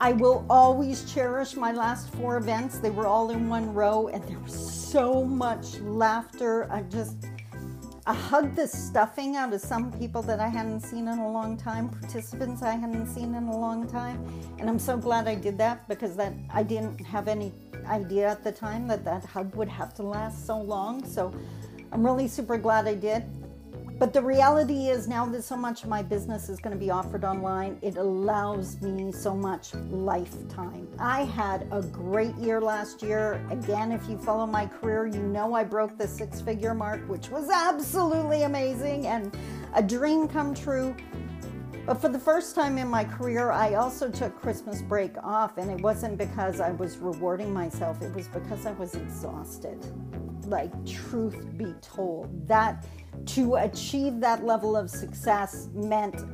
I 0.00 0.12
will 0.12 0.44
always 0.50 1.10
cherish 1.10 1.56
my 1.56 1.72
last 1.72 2.12
four 2.14 2.36
events. 2.36 2.78
They 2.78 2.90
were 2.90 3.06
all 3.06 3.30
in 3.30 3.48
one 3.48 3.72
row, 3.72 4.08
and 4.08 4.22
there 4.24 4.38
was 4.40 4.54
so 4.54 5.24
much 5.24 5.78
laughter. 5.80 6.70
I 6.70 6.82
just, 6.82 7.26
I 8.06 8.12
hugged 8.12 8.56
the 8.56 8.68
stuffing 8.68 9.34
out 9.34 9.54
of 9.54 9.62
some 9.62 9.90
people 9.90 10.20
that 10.22 10.38
I 10.38 10.48
hadn't 10.48 10.80
seen 10.80 11.08
in 11.08 11.18
a 11.18 11.32
long 11.32 11.56
time, 11.56 11.88
participants 11.88 12.60
I 12.60 12.74
hadn't 12.74 13.06
seen 13.06 13.34
in 13.34 13.44
a 13.44 13.56
long 13.56 13.88
time, 13.88 14.22
and 14.58 14.68
I'm 14.68 14.78
so 14.78 14.98
glad 14.98 15.26
I 15.26 15.34
did 15.34 15.56
that 15.56 15.88
because 15.88 16.14
that 16.16 16.34
I 16.50 16.64
didn't 16.64 17.00
have 17.00 17.28
any 17.28 17.50
idea 17.86 18.28
at 18.28 18.44
the 18.44 18.52
time 18.52 18.86
that 18.88 19.06
that 19.06 19.24
hug 19.24 19.54
would 19.56 19.70
have 19.70 19.94
to 19.94 20.02
last 20.02 20.46
so 20.46 20.60
long. 20.60 21.02
So 21.06 21.32
I'm 21.92 22.04
really 22.04 22.28
super 22.28 22.58
glad 22.58 22.86
I 22.86 22.94
did. 22.94 23.24
But 23.96 24.12
the 24.12 24.20
reality 24.20 24.88
is 24.88 25.06
now 25.06 25.24
that 25.26 25.44
so 25.44 25.56
much 25.56 25.84
of 25.84 25.88
my 25.88 26.02
business 26.02 26.48
is 26.48 26.58
going 26.58 26.76
to 26.76 26.78
be 26.78 26.90
offered 26.90 27.24
online, 27.24 27.78
it 27.80 27.96
allows 27.96 28.80
me 28.82 29.12
so 29.12 29.36
much 29.36 29.72
lifetime. 29.88 30.88
I 30.98 31.22
had 31.22 31.68
a 31.70 31.80
great 31.80 32.34
year 32.34 32.60
last 32.60 33.04
year. 33.04 33.40
Again, 33.50 33.92
if 33.92 34.08
you 34.08 34.18
follow 34.18 34.46
my 34.46 34.66
career, 34.66 35.06
you 35.06 35.22
know 35.22 35.54
I 35.54 35.62
broke 35.62 35.96
the 35.96 36.08
six 36.08 36.40
figure 36.40 36.74
mark, 36.74 37.08
which 37.08 37.30
was 37.30 37.48
absolutely 37.48 38.42
amazing 38.42 39.06
and 39.06 39.34
a 39.74 39.82
dream 39.82 40.26
come 40.26 40.54
true. 40.54 40.96
But 41.86 42.00
for 42.00 42.08
the 42.08 42.18
first 42.18 42.56
time 42.56 42.78
in 42.78 42.88
my 42.88 43.04
career, 43.04 43.52
I 43.52 43.74
also 43.74 44.10
took 44.10 44.34
Christmas 44.40 44.82
break 44.82 45.16
off, 45.22 45.58
and 45.58 45.70
it 45.70 45.80
wasn't 45.82 46.16
because 46.16 46.58
I 46.58 46.70
was 46.72 46.96
rewarding 46.96 47.52
myself, 47.52 48.00
it 48.02 48.12
was 48.14 48.26
because 48.26 48.64
I 48.64 48.72
was 48.72 48.94
exhausted. 48.94 49.78
Like, 50.46 50.72
truth 50.86 51.46
be 51.58 51.74
told, 51.82 52.48
that 52.48 52.86
to 53.26 53.56
achieve 53.56 54.20
that 54.20 54.44
level 54.44 54.76
of 54.76 54.90
success 54.90 55.68
meant 55.74 56.24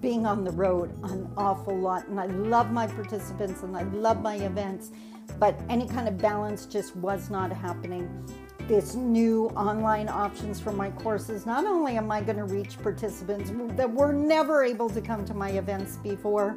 being 0.00 0.26
on 0.26 0.44
the 0.44 0.50
road 0.50 0.92
an 1.04 1.30
awful 1.36 1.76
lot. 1.76 2.06
And 2.08 2.20
I 2.20 2.26
love 2.26 2.70
my 2.70 2.86
participants 2.86 3.62
and 3.62 3.76
I 3.76 3.82
love 3.84 4.20
my 4.20 4.36
events, 4.36 4.90
but 5.38 5.58
any 5.68 5.86
kind 5.86 6.08
of 6.08 6.18
balance 6.18 6.66
just 6.66 6.96
was 6.96 7.30
not 7.30 7.52
happening. 7.52 8.08
This 8.68 8.94
new 8.94 9.46
online 9.56 10.08
options 10.08 10.60
for 10.60 10.70
my 10.72 10.90
courses, 10.90 11.44
not 11.46 11.64
only 11.64 11.96
am 11.96 12.12
I 12.12 12.20
going 12.20 12.36
to 12.36 12.44
reach 12.44 12.80
participants 12.82 13.50
that 13.76 13.90
were 13.90 14.12
never 14.12 14.62
able 14.62 14.88
to 14.90 15.00
come 15.00 15.24
to 15.24 15.34
my 15.34 15.50
events 15.50 15.96
before 15.96 16.56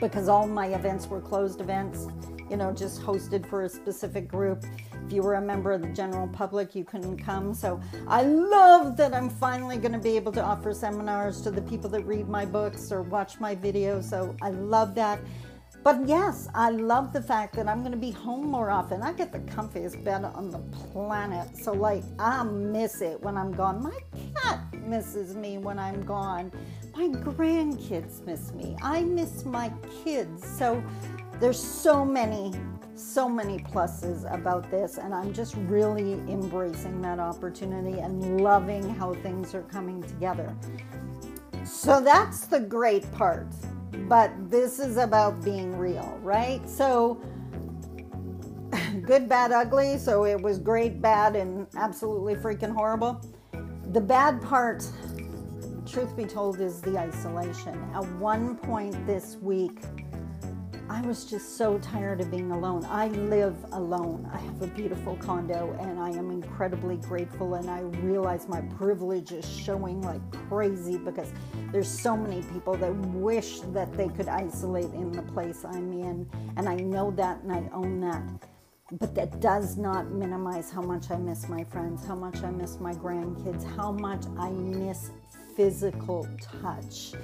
because 0.00 0.28
all 0.28 0.46
my 0.46 0.66
events 0.68 1.06
were 1.06 1.20
closed 1.20 1.60
events, 1.60 2.08
you 2.50 2.56
know, 2.56 2.72
just 2.72 3.00
hosted 3.02 3.48
for 3.48 3.64
a 3.64 3.68
specific 3.68 4.28
group 4.28 4.64
if 5.06 5.12
you 5.12 5.22
were 5.22 5.34
a 5.34 5.40
member 5.40 5.72
of 5.72 5.82
the 5.82 5.88
general 5.88 6.26
public, 6.28 6.74
you 6.74 6.84
couldn't 6.84 7.18
come. 7.18 7.52
So 7.52 7.80
I 8.08 8.22
love 8.22 8.96
that 8.96 9.14
I'm 9.14 9.28
finally 9.28 9.76
going 9.76 9.92
to 9.92 9.98
be 9.98 10.16
able 10.16 10.32
to 10.32 10.42
offer 10.42 10.72
seminars 10.72 11.42
to 11.42 11.50
the 11.50 11.62
people 11.62 11.90
that 11.90 12.04
read 12.06 12.28
my 12.28 12.46
books 12.46 12.90
or 12.90 13.02
watch 13.02 13.38
my 13.38 13.54
videos. 13.54 14.04
So 14.04 14.34
I 14.40 14.50
love 14.50 14.94
that. 14.94 15.20
But 15.82 16.08
yes, 16.08 16.48
I 16.54 16.70
love 16.70 17.12
the 17.12 17.20
fact 17.20 17.54
that 17.56 17.68
I'm 17.68 17.80
going 17.80 17.92
to 17.92 17.98
be 17.98 18.10
home 18.10 18.46
more 18.46 18.70
often. 18.70 19.02
I 19.02 19.12
get 19.12 19.32
the 19.32 19.40
comfiest 19.40 20.02
bed 20.02 20.24
on 20.24 20.50
the 20.50 20.60
planet. 20.92 21.58
So, 21.58 21.72
like, 21.72 22.02
I 22.18 22.42
miss 22.42 23.02
it 23.02 23.20
when 23.20 23.36
I'm 23.36 23.52
gone. 23.52 23.82
My 23.82 23.98
cat 24.40 24.60
misses 24.86 25.36
me 25.36 25.58
when 25.58 25.78
I'm 25.78 26.02
gone. 26.06 26.50
My 26.96 27.08
grandkids 27.08 28.24
miss 28.24 28.54
me. 28.54 28.78
I 28.82 29.02
miss 29.02 29.44
my 29.44 29.70
kids. 30.02 30.48
So, 30.56 30.82
there's 31.40 31.62
so 31.62 32.04
many 32.04 32.52
so 32.96 33.28
many 33.28 33.58
pluses 33.58 34.32
about 34.32 34.70
this, 34.70 34.98
and 34.98 35.14
I'm 35.14 35.32
just 35.32 35.54
really 35.66 36.12
embracing 36.30 37.00
that 37.02 37.18
opportunity 37.18 37.98
and 38.00 38.40
loving 38.40 38.88
how 38.94 39.14
things 39.14 39.54
are 39.54 39.62
coming 39.62 40.02
together. 40.02 40.54
So 41.64 42.00
that's 42.00 42.46
the 42.46 42.60
great 42.60 43.10
part, 43.12 43.48
but 44.08 44.32
this 44.50 44.78
is 44.78 44.96
about 44.96 45.42
being 45.42 45.76
real, 45.76 46.18
right? 46.22 46.68
So, 46.68 47.20
good, 49.02 49.28
bad, 49.28 49.50
ugly. 49.50 49.98
So 49.98 50.24
it 50.24 50.40
was 50.40 50.58
great, 50.58 51.00
bad, 51.00 51.36
and 51.36 51.66
absolutely 51.76 52.34
freaking 52.36 52.72
horrible. 52.72 53.20
The 53.92 54.00
bad 54.00 54.42
part, 54.42 54.86
truth 55.86 56.16
be 56.16 56.24
told, 56.24 56.60
is 56.60 56.80
the 56.80 56.98
isolation. 56.98 57.74
At 57.94 58.06
one 58.14 58.56
point 58.56 59.06
this 59.06 59.36
week, 59.40 59.80
I 60.88 61.00
was 61.00 61.24
just 61.24 61.56
so 61.56 61.78
tired 61.78 62.20
of 62.20 62.30
being 62.30 62.50
alone. 62.50 62.84
I 62.84 63.08
live 63.08 63.56
alone. 63.72 64.28
I 64.32 64.36
have 64.38 64.60
a 64.60 64.66
beautiful 64.66 65.16
condo 65.16 65.74
and 65.80 65.98
I 65.98 66.10
am 66.10 66.30
incredibly 66.30 66.98
grateful 66.98 67.54
and 67.54 67.70
I 67.70 67.80
realize 67.80 68.48
my 68.48 68.60
privilege 68.60 69.32
is 69.32 69.48
showing 69.48 70.02
like 70.02 70.20
crazy 70.48 70.98
because 70.98 71.32
there's 71.72 71.88
so 71.88 72.16
many 72.16 72.42
people 72.52 72.74
that 72.76 72.94
wish 72.94 73.60
that 73.72 73.94
they 73.94 74.08
could 74.08 74.28
isolate 74.28 74.92
in 74.92 75.10
the 75.10 75.22
place 75.22 75.64
I'm 75.64 75.90
in 75.92 76.28
and 76.56 76.68
I 76.68 76.76
know 76.76 77.10
that 77.12 77.40
and 77.42 77.52
I 77.52 77.70
own 77.72 78.00
that. 78.00 78.48
But 78.92 79.14
that 79.14 79.40
does 79.40 79.78
not 79.78 80.10
minimize 80.10 80.70
how 80.70 80.82
much 80.82 81.10
I 81.10 81.16
miss 81.16 81.48
my 81.48 81.64
friends, 81.64 82.04
how 82.06 82.14
much 82.14 82.42
I 82.42 82.50
miss 82.50 82.78
my 82.78 82.92
grandkids, 82.92 83.64
how 83.76 83.90
much 83.90 84.24
I 84.38 84.50
miss 84.50 85.10
physical 85.56 86.28
touch 86.60 87.14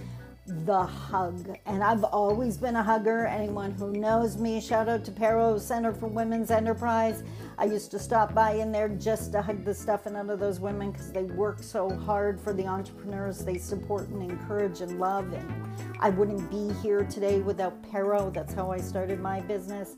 the 0.46 0.82
hug. 0.82 1.56
And 1.66 1.82
I've 1.82 2.04
always 2.04 2.56
been 2.56 2.76
a 2.76 2.82
hugger. 2.82 3.26
Anyone 3.26 3.72
who 3.72 3.92
knows 3.92 4.36
me, 4.36 4.60
shout 4.60 4.88
out 4.88 5.04
to 5.04 5.12
PARO 5.12 5.58
Center 5.58 5.92
for 5.92 6.06
Women's 6.06 6.50
Enterprise. 6.50 7.22
I 7.58 7.64
used 7.64 7.90
to 7.92 7.98
stop 7.98 8.34
by 8.34 8.52
in 8.52 8.72
there 8.72 8.88
just 8.88 9.32
to 9.32 9.42
hug 9.42 9.64
the 9.64 9.74
stuffing 9.74 10.16
out 10.16 10.30
of 10.30 10.40
those 10.40 10.58
women 10.60 10.92
because 10.92 11.12
they 11.12 11.24
work 11.24 11.62
so 11.62 11.90
hard 11.90 12.40
for 12.40 12.52
the 12.52 12.66
entrepreneurs 12.66 13.44
they 13.44 13.58
support 13.58 14.08
and 14.08 14.22
encourage 14.22 14.80
and 14.80 14.98
love. 14.98 15.32
And 15.32 15.68
I 16.00 16.10
wouldn't 16.10 16.50
be 16.50 16.72
here 16.82 17.04
today 17.04 17.40
without 17.40 17.82
PARO. 17.90 18.30
That's 18.30 18.54
how 18.54 18.70
I 18.70 18.78
started 18.78 19.20
my 19.20 19.40
business. 19.40 19.94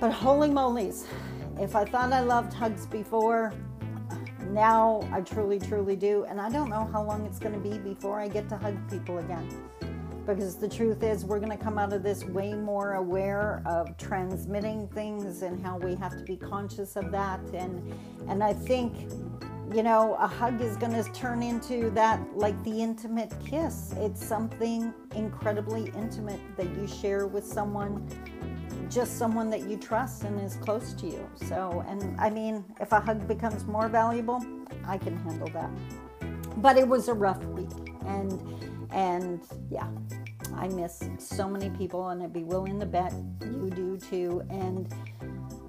But 0.00 0.10
holy 0.10 0.50
molies, 0.50 1.06
if 1.60 1.76
I 1.76 1.84
thought 1.84 2.12
I 2.12 2.20
loved 2.20 2.52
hugs 2.52 2.86
before, 2.86 3.52
now 4.52 5.08
I 5.12 5.20
truly, 5.20 5.58
truly 5.58 5.96
do. 5.96 6.24
And 6.28 6.40
I 6.40 6.50
don't 6.50 6.68
know 6.68 6.88
how 6.92 7.02
long 7.02 7.24
it's 7.26 7.38
going 7.38 7.54
to 7.54 7.60
be 7.60 7.78
before 7.78 8.20
I 8.20 8.28
get 8.28 8.48
to 8.50 8.56
hug 8.56 8.76
people 8.90 9.18
again. 9.18 9.48
Because 10.26 10.56
the 10.56 10.68
truth 10.68 11.02
is, 11.02 11.24
we're 11.24 11.40
going 11.40 11.50
to 11.50 11.62
come 11.62 11.78
out 11.78 11.92
of 11.92 12.02
this 12.02 12.24
way 12.24 12.54
more 12.54 12.94
aware 12.94 13.60
of 13.66 13.96
transmitting 13.96 14.86
things 14.88 15.42
and 15.42 15.64
how 15.64 15.78
we 15.78 15.96
have 15.96 16.16
to 16.16 16.22
be 16.22 16.36
conscious 16.36 16.94
of 16.94 17.10
that. 17.10 17.40
And, 17.52 17.92
and 18.28 18.44
I 18.44 18.52
think, 18.52 19.10
you 19.74 19.82
know, 19.82 20.14
a 20.20 20.28
hug 20.28 20.60
is 20.60 20.76
going 20.76 20.92
to 20.92 21.02
turn 21.12 21.42
into 21.42 21.90
that 21.90 22.20
like 22.36 22.62
the 22.62 22.82
intimate 22.82 23.32
kiss. 23.44 23.94
It's 23.96 24.24
something 24.24 24.94
incredibly 25.16 25.90
intimate 25.96 26.40
that 26.56 26.66
you 26.76 26.86
share 26.86 27.26
with 27.26 27.44
someone 27.44 28.06
just 28.92 29.18
someone 29.18 29.48
that 29.50 29.68
you 29.68 29.76
trust 29.76 30.24
and 30.24 30.40
is 30.40 30.56
close 30.56 30.92
to 30.94 31.06
you. 31.06 31.28
So, 31.46 31.84
and 31.88 32.18
I 32.20 32.30
mean, 32.30 32.64
if 32.80 32.92
a 32.92 33.00
hug 33.00 33.26
becomes 33.26 33.64
more 33.64 33.88
valuable, 33.88 34.44
I 34.86 34.98
can 34.98 35.16
handle 35.18 35.48
that. 35.48 35.70
But 36.58 36.76
it 36.76 36.86
was 36.86 37.08
a 37.08 37.14
rough 37.14 37.42
week, 37.44 37.70
and 38.06 38.32
and 38.92 39.40
yeah, 39.70 39.88
I 40.54 40.68
miss 40.68 41.02
so 41.18 41.48
many 41.48 41.70
people, 41.70 42.08
and 42.08 42.22
I'd 42.22 42.32
be 42.32 42.44
willing 42.44 42.78
to 42.80 42.86
bet 42.86 43.14
you 43.40 43.70
do 43.74 43.96
too. 43.96 44.42
And 44.50 44.92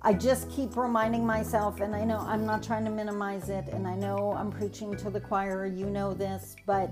I 0.01 0.13
just 0.13 0.49
keep 0.49 0.75
reminding 0.75 1.25
myself, 1.25 1.79
and 1.79 1.95
I 1.95 2.03
know 2.03 2.19
I'm 2.19 2.45
not 2.45 2.61
trying 2.61 2.83
to 2.83 2.91
minimize 2.91 3.49
it, 3.49 3.65
and 3.71 3.87
I 3.87 3.95
know 3.95 4.33
I'm 4.37 4.51
preaching 4.51 4.97
to 4.97 5.09
the 5.09 5.21
choir, 5.21 5.65
you 5.65 5.85
know 5.85 6.13
this, 6.13 6.57
but 6.65 6.91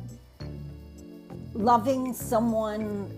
loving 1.53 2.13
someone 2.13 3.11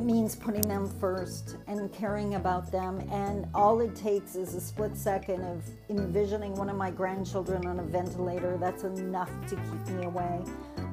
means 0.00 0.36
putting 0.36 0.62
them 0.62 0.88
first 1.00 1.56
and 1.66 1.92
caring 1.92 2.34
about 2.34 2.70
them. 2.70 3.00
And 3.10 3.46
all 3.54 3.80
it 3.80 3.94
takes 3.94 4.36
is 4.36 4.54
a 4.54 4.60
split 4.60 4.96
second 4.96 5.42
of 5.42 5.64
envisioning 5.88 6.54
one 6.54 6.68
of 6.68 6.76
my 6.76 6.90
grandchildren 6.90 7.66
on 7.66 7.80
a 7.80 7.82
ventilator. 7.82 8.56
That's 8.58 8.84
enough 8.84 9.30
to 9.48 9.56
keep 9.56 9.94
me 9.96 10.04
away. 10.04 10.42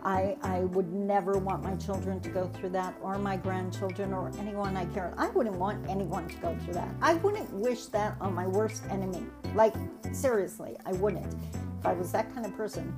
I, 0.04 0.38
I 0.44 0.60
would 0.60 0.94
never 0.94 1.34
want 1.40 1.64
my 1.64 1.76
children 1.76 2.20
to 2.20 2.30
go 2.30 2.48
through 2.48 2.70
that, 2.70 2.96
or 3.02 3.18
my 3.18 3.38
grandchildren, 3.38 4.14
or 4.14 4.32
anyone 4.40 4.78
I 4.78 4.86
care. 4.86 5.14
I 5.18 5.30
wouldn't 5.30 5.56
want 5.56 5.90
anyone 5.90 6.28
to 6.28 6.36
go 6.36 6.56
through 6.64 6.76
that. 6.76 6.90
I 7.02 7.16
wouldn't 7.16 7.52
wish 7.52 7.86
that 7.88 8.16
on 8.22 8.36
my 8.36 8.46
worst 8.46 8.84
enemy. 8.92 9.26
Like, 9.56 9.74
seriously, 10.14 10.78
I 10.86 10.94
wouldn't. 10.94 11.34
If 11.80 11.86
I 11.86 11.94
was 11.94 12.12
that 12.12 12.32
kind 12.36 12.46
of 12.46 12.56
person, 12.56 12.96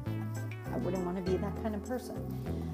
I 0.73 0.77
wouldn't 0.79 1.05
want 1.05 1.17
to 1.17 1.31
be 1.31 1.37
that 1.37 1.55
kind 1.63 1.75
of 1.75 1.85
person. 1.85 2.66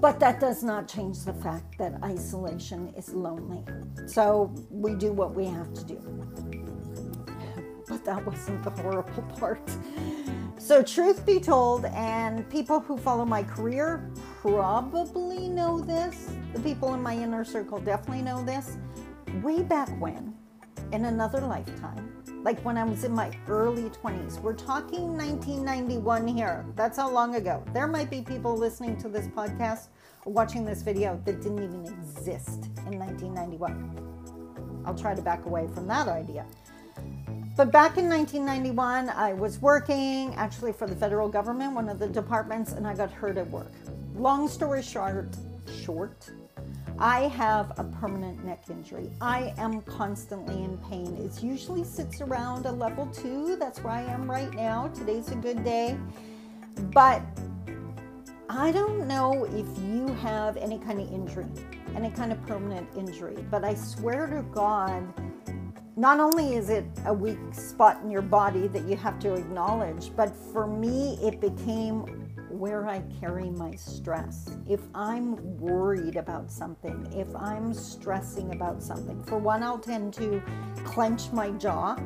But 0.00 0.20
that 0.20 0.38
does 0.38 0.62
not 0.62 0.86
change 0.86 1.24
the 1.24 1.32
fact 1.32 1.76
that 1.78 2.00
isolation 2.04 2.94
is 2.96 3.12
lonely. 3.12 3.64
So 4.06 4.54
we 4.70 4.94
do 4.94 5.12
what 5.12 5.34
we 5.34 5.44
have 5.46 5.74
to 5.74 5.84
do. 5.84 5.98
But 7.88 8.04
that 8.04 8.24
wasn't 8.24 8.62
the 8.62 8.70
horrible 8.70 9.22
part. 9.38 9.68
So, 10.58 10.82
truth 10.82 11.24
be 11.24 11.38
told, 11.38 11.84
and 11.86 12.48
people 12.50 12.80
who 12.80 12.98
follow 12.98 13.24
my 13.24 13.42
career 13.44 14.10
probably 14.42 15.48
know 15.48 15.80
this, 15.80 16.30
the 16.52 16.60
people 16.60 16.94
in 16.94 17.02
my 17.02 17.14
inner 17.16 17.44
circle 17.44 17.78
definitely 17.78 18.22
know 18.22 18.44
this. 18.44 18.76
Way 19.40 19.62
back 19.62 19.88
when, 20.00 20.34
in 20.92 21.06
another 21.06 21.40
lifetime, 21.40 22.17
like 22.42 22.60
when 22.64 22.78
I 22.78 22.84
was 22.84 23.04
in 23.04 23.12
my 23.12 23.36
early 23.48 23.90
20s. 23.90 24.40
We're 24.40 24.54
talking 24.54 25.16
1991 25.16 26.26
here. 26.28 26.64
That's 26.76 26.96
how 26.96 27.10
long 27.10 27.34
ago. 27.34 27.64
There 27.72 27.86
might 27.86 28.10
be 28.10 28.22
people 28.22 28.56
listening 28.56 28.96
to 28.98 29.08
this 29.08 29.26
podcast 29.28 29.88
or 30.24 30.32
watching 30.32 30.64
this 30.64 30.82
video 30.82 31.20
that 31.24 31.42
didn't 31.42 31.62
even 31.62 31.84
exist 31.86 32.66
in 32.86 32.98
1991. 32.98 34.82
I'll 34.86 34.94
try 34.94 35.14
to 35.14 35.22
back 35.22 35.46
away 35.46 35.68
from 35.74 35.86
that 35.88 36.08
idea. 36.08 36.46
But 37.56 37.72
back 37.72 37.98
in 37.98 38.08
1991, 38.08 39.10
I 39.10 39.32
was 39.32 39.60
working 39.60 40.32
actually 40.36 40.72
for 40.72 40.86
the 40.86 40.94
federal 40.94 41.28
government, 41.28 41.74
one 41.74 41.88
of 41.88 41.98
the 41.98 42.06
departments, 42.06 42.72
and 42.72 42.86
I 42.86 42.94
got 42.94 43.10
hurt 43.10 43.36
at 43.36 43.50
work. 43.50 43.72
Long 44.14 44.48
story 44.48 44.82
short, 44.82 45.36
short, 45.82 46.30
I 47.00 47.28
have 47.28 47.78
a 47.78 47.84
permanent 47.84 48.44
neck 48.44 48.64
injury. 48.68 49.08
I 49.20 49.54
am 49.56 49.82
constantly 49.82 50.64
in 50.64 50.76
pain. 50.78 51.16
It 51.16 51.42
usually 51.44 51.84
sits 51.84 52.20
around 52.20 52.66
a 52.66 52.72
level 52.72 53.06
two. 53.06 53.56
That's 53.56 53.84
where 53.84 53.92
I 53.92 54.02
am 54.02 54.28
right 54.28 54.52
now. 54.52 54.88
Today's 54.88 55.30
a 55.30 55.36
good 55.36 55.62
day. 55.62 55.96
But 56.92 57.22
I 58.50 58.72
don't 58.72 59.06
know 59.06 59.44
if 59.44 59.66
you 59.84 60.12
have 60.22 60.56
any 60.56 60.80
kind 60.80 61.00
of 61.00 61.12
injury, 61.12 61.46
any 61.94 62.10
kind 62.10 62.32
of 62.32 62.44
permanent 62.46 62.88
injury, 62.96 63.44
but 63.48 63.62
I 63.62 63.74
swear 63.74 64.26
to 64.26 64.42
God, 64.52 65.04
not 65.96 66.18
only 66.18 66.54
is 66.54 66.68
it 66.68 66.86
a 67.06 67.14
weak 67.14 67.38
spot 67.52 68.00
in 68.02 68.10
your 68.10 68.22
body 68.22 68.66
that 68.68 68.84
you 68.84 68.96
have 68.96 69.20
to 69.20 69.34
acknowledge, 69.34 70.10
but 70.16 70.34
for 70.34 70.66
me, 70.66 71.18
it 71.22 71.40
became 71.40 72.27
where 72.50 72.86
I 72.86 73.02
carry 73.20 73.50
my 73.50 73.74
stress. 73.74 74.50
If 74.68 74.80
I'm 74.94 75.58
worried 75.58 76.16
about 76.16 76.50
something, 76.50 77.06
if 77.12 77.34
I'm 77.36 77.72
stressing 77.72 78.52
about 78.52 78.82
something, 78.82 79.22
for 79.24 79.38
one, 79.38 79.62
I'll 79.62 79.78
tend 79.78 80.14
to 80.14 80.42
clench 80.84 81.32
my 81.32 81.50
jaw, 81.50 81.96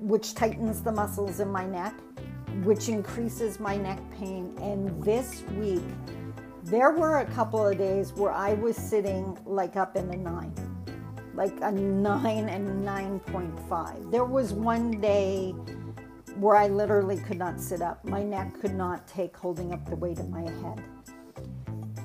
which 0.00 0.34
tightens 0.34 0.82
the 0.82 0.92
muscles 0.92 1.40
in 1.40 1.48
my 1.50 1.66
neck, 1.66 1.94
which 2.62 2.88
increases 2.88 3.60
my 3.60 3.76
neck 3.76 4.00
pain. 4.18 4.56
And 4.60 5.02
this 5.02 5.42
week, 5.56 5.82
there 6.64 6.90
were 6.90 7.18
a 7.18 7.26
couple 7.26 7.66
of 7.66 7.78
days 7.78 8.12
where 8.12 8.32
I 8.32 8.54
was 8.54 8.76
sitting 8.76 9.38
like 9.46 9.76
up 9.76 9.96
in 9.96 10.10
a 10.10 10.16
nine, 10.16 10.52
like 11.34 11.54
a 11.62 11.72
nine 11.72 12.48
and 12.48 12.84
9.5. 12.86 14.10
There 14.10 14.24
was 14.24 14.52
one 14.52 15.00
day 15.00 15.54
where 16.38 16.56
I 16.56 16.68
literally 16.68 17.16
could 17.16 17.38
not 17.38 17.60
sit 17.60 17.82
up. 17.82 18.04
My 18.04 18.22
neck 18.22 18.60
could 18.60 18.74
not 18.74 19.06
take 19.08 19.36
holding 19.36 19.72
up 19.72 19.84
the 19.88 19.96
weight 19.96 20.18
of 20.20 20.30
my 20.30 20.42
head. 20.42 20.82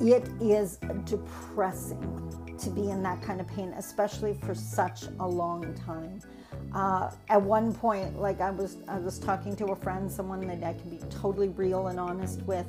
It 0.01 0.27
is 0.41 0.79
depressing 1.05 2.55
to 2.57 2.69
be 2.71 2.89
in 2.89 3.03
that 3.03 3.21
kind 3.21 3.39
of 3.39 3.47
pain, 3.47 3.73
especially 3.77 4.33
for 4.33 4.55
such 4.55 5.03
a 5.19 5.27
long 5.27 5.73
time. 5.75 6.19
Uh, 6.73 7.11
at 7.29 7.41
one 7.41 7.73
point, 7.73 8.19
like 8.19 8.41
I 8.41 8.49
was, 8.49 8.77
I 8.87 8.97
was 8.97 9.19
talking 9.19 9.55
to 9.57 9.65
a 9.67 9.75
friend, 9.75 10.11
someone 10.11 10.41
that 10.47 10.63
I 10.63 10.73
can 10.73 10.89
be 10.89 10.97
totally 11.09 11.49
real 11.49 11.87
and 11.87 11.99
honest 11.99 12.41
with, 12.43 12.65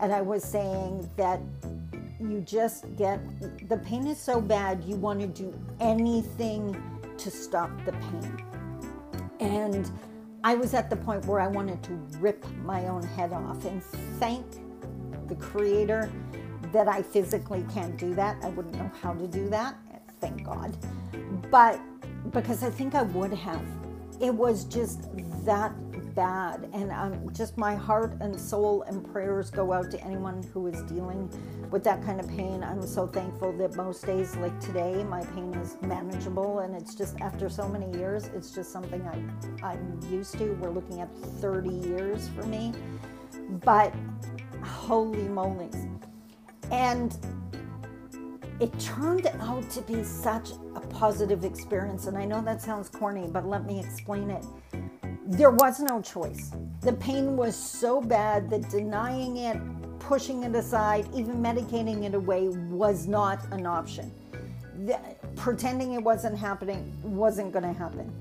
and 0.00 0.12
I 0.12 0.22
was 0.22 0.42
saying 0.42 1.08
that 1.16 1.40
you 2.18 2.40
just 2.40 2.96
get 2.96 3.20
the 3.68 3.76
pain 3.78 4.06
is 4.06 4.18
so 4.18 4.40
bad 4.40 4.82
you 4.84 4.96
want 4.96 5.20
to 5.20 5.26
do 5.26 5.52
anything 5.80 6.80
to 7.18 7.30
stop 7.30 7.70
the 7.84 7.92
pain, 7.92 8.42
and 9.40 9.90
I 10.46 10.54
was 10.54 10.74
at 10.74 10.90
the 10.90 10.96
point 10.96 11.24
where 11.24 11.40
I 11.40 11.46
wanted 11.46 11.82
to 11.84 11.94
rip 12.18 12.44
my 12.58 12.86
own 12.88 13.02
head 13.02 13.32
off 13.32 13.64
and 13.64 13.82
thank 14.20 14.44
the 15.26 15.34
Creator 15.36 16.12
that 16.70 16.86
I 16.86 17.00
physically 17.00 17.64
can't 17.72 17.96
do 17.96 18.14
that. 18.14 18.36
I 18.44 18.50
wouldn't 18.50 18.74
know 18.74 18.90
how 19.00 19.14
to 19.14 19.26
do 19.26 19.48
that. 19.48 19.74
Thank 20.20 20.44
God. 20.44 20.76
But 21.50 21.80
because 22.30 22.62
I 22.62 22.68
think 22.68 22.94
I 22.94 23.02
would 23.02 23.32
have. 23.32 23.64
It 24.20 24.34
was 24.34 24.64
just 24.64 25.08
that 25.46 25.72
bad. 26.14 26.68
And 26.72 26.90
um, 26.92 27.32
just 27.32 27.58
my 27.58 27.74
heart 27.74 28.16
and 28.20 28.38
soul 28.38 28.82
and 28.82 29.04
prayers 29.12 29.50
go 29.50 29.72
out 29.72 29.90
to 29.90 30.00
anyone 30.04 30.42
who 30.52 30.66
is 30.66 30.82
dealing 30.82 31.30
with 31.70 31.84
that 31.84 32.04
kind 32.04 32.20
of 32.20 32.28
pain. 32.28 32.62
I'm 32.62 32.86
so 32.86 33.06
thankful 33.06 33.52
that 33.58 33.76
most 33.76 34.06
days, 34.06 34.36
like 34.36 34.58
today, 34.60 35.04
my 35.04 35.24
pain 35.24 35.54
is 35.54 35.76
manageable. 35.82 36.60
And 36.60 36.74
it's 36.74 36.94
just 36.94 37.20
after 37.20 37.48
so 37.48 37.68
many 37.68 37.90
years, 37.98 38.30
it's 38.34 38.52
just 38.52 38.72
something 38.72 39.02
I, 39.06 39.70
I'm 39.70 40.00
used 40.10 40.38
to. 40.38 40.52
We're 40.54 40.70
looking 40.70 41.00
at 41.00 41.14
30 41.40 41.70
years 41.70 42.28
for 42.28 42.44
me. 42.44 42.72
But 43.64 43.92
holy 44.62 45.28
moly. 45.28 45.70
And 46.70 47.16
it 48.60 48.78
turned 48.78 49.26
out 49.26 49.68
to 49.70 49.82
be 49.82 50.04
such 50.04 50.52
a 50.76 50.80
positive 50.80 51.44
experience. 51.44 52.06
And 52.06 52.16
I 52.16 52.24
know 52.24 52.40
that 52.42 52.62
sounds 52.62 52.88
corny, 52.88 53.28
but 53.30 53.46
let 53.46 53.66
me 53.66 53.80
explain 53.80 54.30
it 54.30 54.44
there 55.26 55.50
was 55.50 55.80
no 55.80 56.02
choice. 56.02 56.52
The 56.82 56.92
pain 56.92 57.36
was 57.36 57.56
so 57.56 58.00
bad 58.00 58.50
that 58.50 58.68
denying 58.68 59.38
it, 59.38 59.58
pushing 59.98 60.42
it 60.42 60.54
aside, 60.54 61.08
even 61.14 61.36
medicating 61.36 62.04
it 62.04 62.14
away 62.14 62.48
was 62.48 63.06
not 63.06 63.44
an 63.50 63.64
option. 63.64 64.12
The, 64.84 64.98
pretending 65.34 65.92
it 65.92 66.02
wasn't 66.02 66.36
happening 66.36 66.92
wasn't 67.02 67.52
going 67.52 67.64
to 67.64 67.72
happen. 67.72 68.12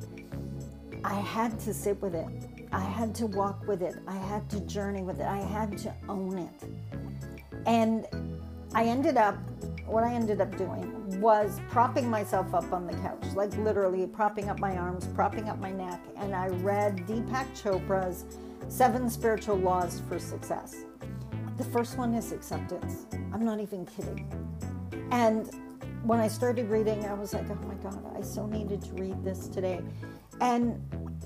I 1.03 1.15
had 1.15 1.59
to 1.61 1.73
sit 1.73 2.01
with 2.01 2.15
it. 2.15 2.27
I 2.71 2.79
had 2.79 3.13
to 3.15 3.27
walk 3.27 3.67
with 3.67 3.81
it. 3.81 3.95
I 4.07 4.15
had 4.15 4.49
to 4.51 4.61
journey 4.61 5.03
with 5.03 5.19
it. 5.19 5.27
I 5.27 5.41
had 5.41 5.77
to 5.79 5.93
own 6.07 6.37
it. 6.37 6.63
And 7.65 8.07
I 8.75 8.85
ended 8.85 9.17
up, 9.17 9.37
what 9.85 10.03
I 10.03 10.13
ended 10.13 10.41
up 10.41 10.57
doing 10.57 11.21
was 11.21 11.59
propping 11.69 12.09
myself 12.09 12.55
up 12.55 12.73
on 12.73 12.87
the 12.87 12.93
couch, 12.93 13.23
like 13.35 13.55
literally 13.57 14.07
propping 14.07 14.49
up 14.49 14.59
my 14.59 14.75
arms, 14.75 15.07
propping 15.13 15.47
up 15.47 15.59
my 15.59 15.71
neck, 15.71 15.99
and 16.17 16.33
I 16.33 16.47
read 16.47 16.97
Deepak 17.07 17.45
Chopra's 17.55 18.25
Seven 18.69 19.09
Spiritual 19.11 19.57
Laws 19.57 20.01
for 20.09 20.17
Success. 20.17 20.85
The 21.57 21.63
first 21.65 21.99
one 21.99 22.15
is 22.15 22.31
acceptance. 22.31 23.05
I'm 23.31 23.45
not 23.45 23.59
even 23.59 23.85
kidding. 23.85 24.27
And 25.11 25.51
when 26.03 26.19
I 26.19 26.27
started 26.27 26.67
reading, 26.67 27.05
I 27.05 27.13
was 27.13 27.33
like, 27.35 27.47
oh 27.51 27.67
my 27.67 27.75
God, 27.75 28.17
I 28.17 28.21
so 28.21 28.47
needed 28.47 28.81
to 28.81 28.93
read 28.93 29.23
this 29.23 29.47
today. 29.47 29.81
And 30.41 30.81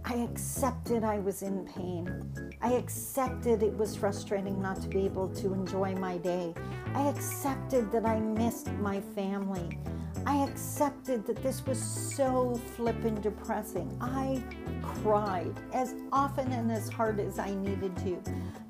I 0.09 0.19
accepted 0.19 1.03
I 1.03 1.19
was 1.19 1.41
in 1.41 1.65
pain. 1.65 2.55
I 2.61 2.75
accepted 2.75 3.61
it 3.61 3.77
was 3.77 3.93
frustrating 3.93 4.61
not 4.61 4.81
to 4.81 4.87
be 4.87 5.03
able 5.03 5.27
to 5.35 5.51
enjoy 5.53 5.95
my 5.95 6.15
day. 6.15 6.53
I 6.93 7.09
accepted 7.09 7.91
that 7.91 8.05
I 8.05 8.17
missed 8.21 8.71
my 8.75 9.01
family. 9.01 9.77
I 10.25 10.45
accepted 10.45 11.27
that 11.27 11.43
this 11.43 11.65
was 11.65 11.77
so 11.77 12.55
flippin' 12.77 13.19
depressing. 13.19 13.97
I 13.99 14.41
cried 14.81 15.53
as 15.73 15.93
often 16.13 16.53
and 16.53 16.71
as 16.71 16.87
hard 16.87 17.19
as 17.19 17.37
I 17.37 17.53
needed 17.53 17.97
to. 17.97 18.23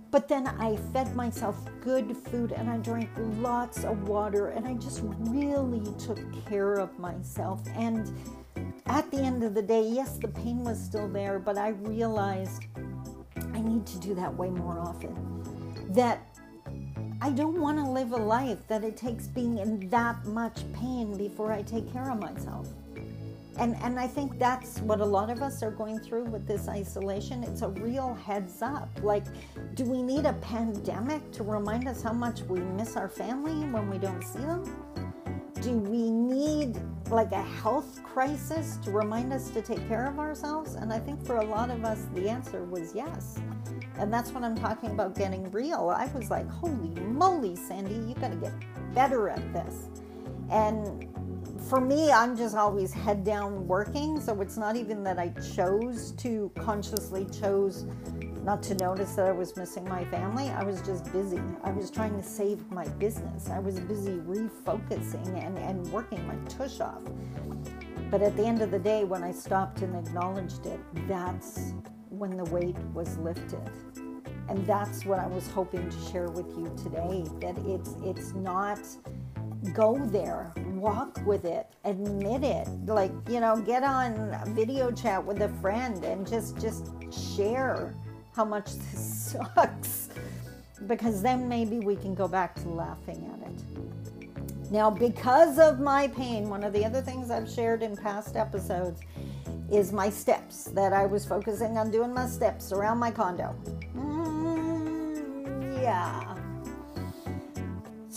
But 0.09 0.27
then 0.27 0.47
I 0.47 0.77
fed 0.91 1.15
myself 1.15 1.55
good 1.81 2.17
food 2.17 2.51
and 2.51 2.67
I 2.67 2.77
drank 2.77 3.11
lots 3.37 3.83
of 3.83 4.07
water 4.07 4.47
and 4.47 4.67
I 4.67 4.73
just 4.73 5.01
really 5.19 5.93
took 5.99 6.19
care 6.47 6.75
of 6.75 6.97
myself. 6.97 7.61
And 7.75 8.11
at 8.89 9.09
the 9.11 9.17
end 9.17 9.43
of 9.43 9.53
the 9.53 9.61
day, 9.61 9.87
yes, 9.87 10.17
the 10.17 10.27
pain 10.27 10.63
was 10.63 10.81
still 10.81 11.07
there, 11.07 11.39
but 11.39 11.57
I 11.57 11.69
realized 11.69 12.65
I 13.53 13.61
need 13.61 13.85
to 13.87 13.99
do 13.99 14.13
that 14.15 14.33
way 14.33 14.49
more 14.49 14.79
often. 14.79 15.15
That 15.89 16.25
I 17.21 17.31
don't 17.31 17.59
want 17.59 17.77
to 17.79 17.89
live 17.89 18.11
a 18.11 18.17
life 18.17 18.59
that 18.67 18.83
it 18.83 18.95
takes 18.95 19.27
being 19.27 19.57
in 19.57 19.89
that 19.89 20.23
much 20.25 20.61
pain 20.73 21.17
before 21.17 21.51
I 21.51 21.63
take 21.63 21.91
care 21.91 22.11
of 22.11 22.19
myself. 22.19 22.67
And, 23.57 23.75
and 23.77 23.99
I 23.99 24.05
think 24.05 24.37
that's 24.37 24.79
what 24.81 24.99
a 24.99 25.05
lot 25.05 25.31
of 25.31 25.41
us 25.41 25.63
are 25.63 25.71
going 25.71 25.99
through 25.99 26.25
with 26.25 26.47
this 26.47 26.67
isolation. 26.67 27.43
It's 27.43 27.63
a 27.63 27.69
real 27.69 28.13
heads 28.13 28.61
up. 28.61 28.89
Like, 29.01 29.25
do 29.73 29.83
we 29.83 30.03
need 30.03 30.25
a 30.25 30.33
pandemic 30.33 31.31
to 31.31 31.43
remind 31.43 31.87
us 31.87 32.03
how 32.03 32.13
much 32.13 32.41
we 32.41 32.59
miss 32.59 32.95
our 32.95 33.09
family 33.09 33.67
when 33.71 33.89
we 33.89 33.97
don't 33.97 34.21
see 34.21 34.39
them? 34.39 34.63
Do 35.61 35.71
we 35.71 36.11
need 36.11 36.79
like 37.09 37.31
a 37.31 37.41
health 37.41 38.03
crisis 38.03 38.77
to 38.83 38.91
remind 38.91 39.31
us 39.31 39.49
to 39.51 39.61
take 39.61 39.87
care 39.87 40.07
of 40.07 40.19
ourselves? 40.19 40.75
And 40.75 40.91
I 40.91 40.99
think 40.99 41.25
for 41.25 41.37
a 41.37 41.45
lot 41.45 41.69
of 41.69 41.85
us, 41.85 42.07
the 42.13 42.29
answer 42.29 42.63
was 42.63 42.93
yes. 42.93 43.39
And 43.97 44.13
that's 44.13 44.31
what 44.31 44.43
I'm 44.43 44.55
talking 44.55 44.91
about 44.91 45.15
getting 45.15 45.49
real. 45.51 45.89
I 45.89 46.05
was 46.07 46.29
like, 46.29 46.49
holy 46.49 46.89
moly, 47.01 47.55
Sandi, 47.55 47.95
you 47.95 48.15
got 48.15 48.31
to 48.31 48.37
get 48.37 48.53
better 48.93 49.29
at 49.29 49.53
this. 49.53 49.89
And 50.49 51.07
for 51.69 51.81
me, 51.81 52.11
I'm 52.11 52.37
just 52.37 52.55
always 52.55 52.93
head 52.93 53.23
down 53.23 53.67
working. 53.67 54.19
So 54.21 54.39
it's 54.41 54.57
not 54.57 54.75
even 54.75 55.03
that 55.03 55.19
I 55.19 55.29
chose 55.55 56.11
to 56.13 56.51
consciously 56.55 57.25
chose 57.25 57.85
not 58.47 58.63
to 58.63 58.75
notice 58.75 59.13
that 59.15 59.27
I 59.27 59.33
was 59.33 59.57
missing 59.57 59.83
my 59.89 60.05
family. 60.05 60.47
I 60.47 60.63
was 60.63 60.81
just 60.81 61.11
busy. 61.11 61.41
I 61.65 61.71
was 61.71 61.91
trying 61.91 62.15
to 62.15 62.23
save 62.23 62.71
my 62.71 62.87
business. 62.87 63.49
I 63.49 63.59
was 63.59 63.77
busy 63.77 64.19
refocusing 64.19 65.45
and, 65.45 65.57
and 65.57 65.85
working 65.91 66.25
my 66.25 66.35
tush 66.47 66.79
off. 66.79 67.01
But 68.09 68.21
at 68.21 68.37
the 68.37 68.45
end 68.45 68.61
of 68.61 68.71
the 68.71 68.79
day, 68.79 69.03
when 69.03 69.21
I 69.21 69.33
stopped 69.33 69.81
and 69.81 69.93
acknowledged 69.97 70.65
it, 70.65 70.79
that's 71.09 71.73
when 72.07 72.37
the 72.37 72.45
weight 72.45 72.77
was 72.93 73.17
lifted. 73.17 73.69
And 74.47 74.65
that's 74.65 75.03
what 75.03 75.19
I 75.19 75.27
was 75.27 75.49
hoping 75.49 75.89
to 75.89 75.99
share 76.09 76.29
with 76.29 76.47
you 76.57 76.73
today 76.81 77.25
that 77.41 77.57
it's 77.65 77.95
it's 78.01 78.33
not 78.33 78.79
go 79.73 79.99
there, 80.05 80.53
walk 80.67 81.19
with 81.25 81.43
it, 81.43 81.67
admit 81.83 82.45
it. 82.45 82.69
Like, 82.85 83.11
you 83.29 83.41
know, 83.41 83.57
get 83.57 83.83
on 83.83 84.13
a 84.41 84.43
video 84.47 84.89
chat 84.89 85.21
with 85.21 85.41
a 85.41 85.49
friend 85.59 86.01
and 86.05 86.25
just 86.25 86.57
just 86.61 86.93
share 87.35 87.93
how 88.37 88.45
much 88.45 88.65
this 88.91 89.33
sucks. 89.33 90.09
Because 90.85 91.21
then 91.23 91.49
maybe 91.49 91.79
we 91.79 91.95
can 91.95 92.13
go 92.13 92.27
back 92.27 92.55
to 92.61 92.69
laughing 92.69 93.29
at 93.33 93.49
it. 93.49 94.71
Now, 94.71 94.91
because 94.91 95.57
of 95.57 95.79
my 95.79 96.07
pain, 96.09 96.47
one 96.47 96.63
of 96.63 96.71
the 96.71 96.85
other 96.85 97.01
things 97.01 97.31
I've 97.31 97.49
shared 97.49 97.81
in 97.81 97.97
past 97.97 98.35
episodes 98.35 99.01
is 99.71 99.91
my 99.91 100.09
steps 100.09 100.65
that 100.65 100.93
I 100.93 101.05
was 101.05 101.25
focusing 101.25 101.77
on 101.77 101.89
doing 101.89 102.13
my 102.13 102.27
steps 102.27 102.71
around 102.71 102.99
my 102.99 103.09
condo. 103.09 103.55
Mm, 103.95 105.81
yeah. 105.81 106.36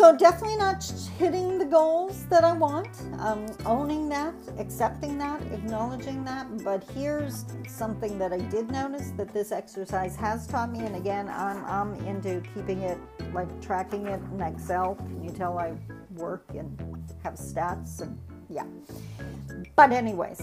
So, 0.00 0.16
definitely 0.16 0.56
not 0.56 0.82
hitting 1.18 1.58
the 1.58 1.66
goals 1.66 2.24
that 2.30 2.42
I 2.42 2.54
want, 2.54 2.88
um, 3.18 3.44
owning 3.66 4.08
that, 4.08 4.32
accepting 4.56 5.18
that, 5.18 5.42
acknowledging 5.52 6.24
that. 6.24 6.64
But 6.64 6.82
here's 6.94 7.44
something 7.68 8.18
that 8.18 8.32
I 8.32 8.38
did 8.38 8.70
notice 8.70 9.10
that 9.18 9.30
this 9.34 9.52
exercise 9.52 10.16
has 10.16 10.46
taught 10.46 10.72
me. 10.72 10.86
And 10.86 10.96
again, 10.96 11.28
I'm, 11.28 11.62
I'm 11.66 11.94
into 12.06 12.40
keeping 12.54 12.80
it, 12.80 12.96
like 13.34 13.60
tracking 13.60 14.06
it 14.06 14.22
in 14.32 14.40
Excel. 14.40 14.94
Can 14.94 15.22
you 15.22 15.32
tell 15.32 15.58
I 15.58 15.74
work 16.16 16.46
and 16.54 16.80
have 17.22 17.34
stats? 17.34 18.00
And 18.00 18.18
yeah. 18.48 18.64
But, 19.76 19.92
anyways, 19.92 20.40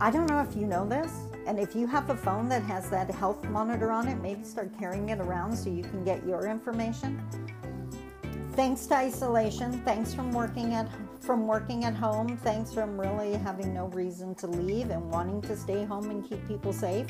I 0.00 0.10
don't 0.10 0.30
know 0.30 0.40
if 0.40 0.56
you 0.56 0.66
know 0.66 0.88
this, 0.88 1.12
and 1.46 1.58
if 1.58 1.76
you 1.76 1.86
have 1.88 2.08
a 2.08 2.16
phone 2.16 2.48
that 2.48 2.62
has 2.62 2.88
that 2.88 3.10
health 3.10 3.44
monitor 3.44 3.92
on 3.92 4.08
it, 4.08 4.14
maybe 4.22 4.44
start 4.44 4.70
carrying 4.78 5.10
it 5.10 5.20
around 5.20 5.54
so 5.54 5.68
you 5.68 5.82
can 5.82 6.02
get 6.04 6.26
your 6.26 6.46
information 6.46 7.22
thanks 8.54 8.86
to 8.86 8.94
isolation, 8.94 9.82
thanks 9.84 10.14
from 10.14 10.32
working 10.32 10.74
at 10.74 10.88
from 11.20 11.46
working 11.46 11.84
at 11.84 11.94
home, 11.94 12.36
thanks 12.38 12.72
from 12.72 13.00
really 13.00 13.32
having 13.32 13.72
no 13.72 13.86
reason 13.88 14.34
to 14.34 14.46
leave 14.46 14.90
and 14.90 15.10
wanting 15.10 15.40
to 15.42 15.56
stay 15.56 15.84
home 15.84 16.10
and 16.10 16.28
keep 16.28 16.46
people 16.46 16.72
safe, 16.72 17.06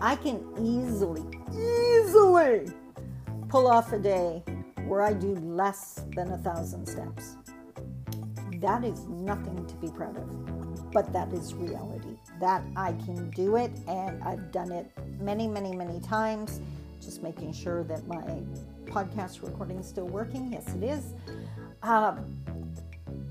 I 0.00 0.16
can 0.16 0.44
easily, 0.60 1.22
easily 1.52 2.70
pull 3.48 3.66
off 3.66 3.92
a 3.92 3.98
day 3.98 4.42
where 4.86 5.02
I 5.02 5.14
do 5.14 5.34
less 5.36 6.02
than 6.14 6.32
a 6.32 6.38
thousand 6.38 6.86
steps. 6.86 7.36
That 8.60 8.84
is 8.84 9.06
nothing 9.06 9.66
to 9.66 9.74
be 9.76 9.88
proud 9.88 10.16
of, 10.16 10.90
but 10.92 11.12
that 11.12 11.32
is 11.32 11.54
reality. 11.54 12.16
That 12.40 12.62
I 12.76 12.92
can 12.92 13.30
do 13.30 13.56
it, 13.56 13.70
and 13.86 14.22
I've 14.22 14.52
done 14.52 14.70
it 14.72 14.90
many, 15.18 15.48
many, 15.48 15.74
many 15.74 16.00
times. 16.00 16.60
Just 17.00 17.22
making 17.22 17.52
sure 17.52 17.84
that 17.84 18.06
my 18.06 18.42
podcast 18.86 19.42
recording 19.42 19.78
is 19.78 19.86
still 19.86 20.06
working. 20.06 20.52
Yes, 20.52 20.74
it 20.74 20.82
is. 20.82 21.14
Um, 21.82 22.42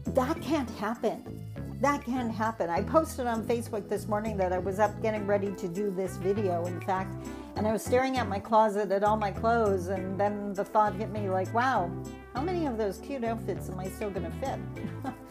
that 0.06 0.42
can't 0.42 0.70
happen. 0.72 1.44
That 1.82 2.04
can't 2.04 2.34
happen. 2.34 2.70
I 2.72 2.82
posted 2.82 3.28
on 3.28 3.46
Facebook 3.46 3.88
this 3.88 4.08
morning 4.08 4.36
that 4.38 4.52
I 4.52 4.58
was 4.58 4.80
up 4.80 5.00
getting 5.02 5.28
ready 5.28 5.52
to 5.52 5.68
do 5.68 5.92
this 5.92 6.18
video, 6.18 6.66
in 6.66 6.82
fact, 6.82 7.14
and 7.56 7.68
I 7.68 7.72
was 7.72 7.84
staring 7.84 8.18
at 8.18 8.28
my 8.28 8.40
closet 8.40 8.92
at 8.92 9.04
all 9.04 9.16
my 9.16 9.30
clothes, 9.30 9.88
and 9.88 10.20
then 10.20 10.54
the 10.54 10.64
thought 10.64 10.96
hit 10.96 11.12
me 11.12 11.30
like, 11.30 11.54
wow, 11.54 11.92
how 12.34 12.42
many 12.42 12.66
of 12.66 12.80
those 12.80 12.98
cute 12.98 13.24
outfits 13.24 13.70
am 13.70 13.80
I 13.80 13.90
still 13.90 14.10
going 14.10 14.32
to 14.32 14.38
fit? 14.40 14.60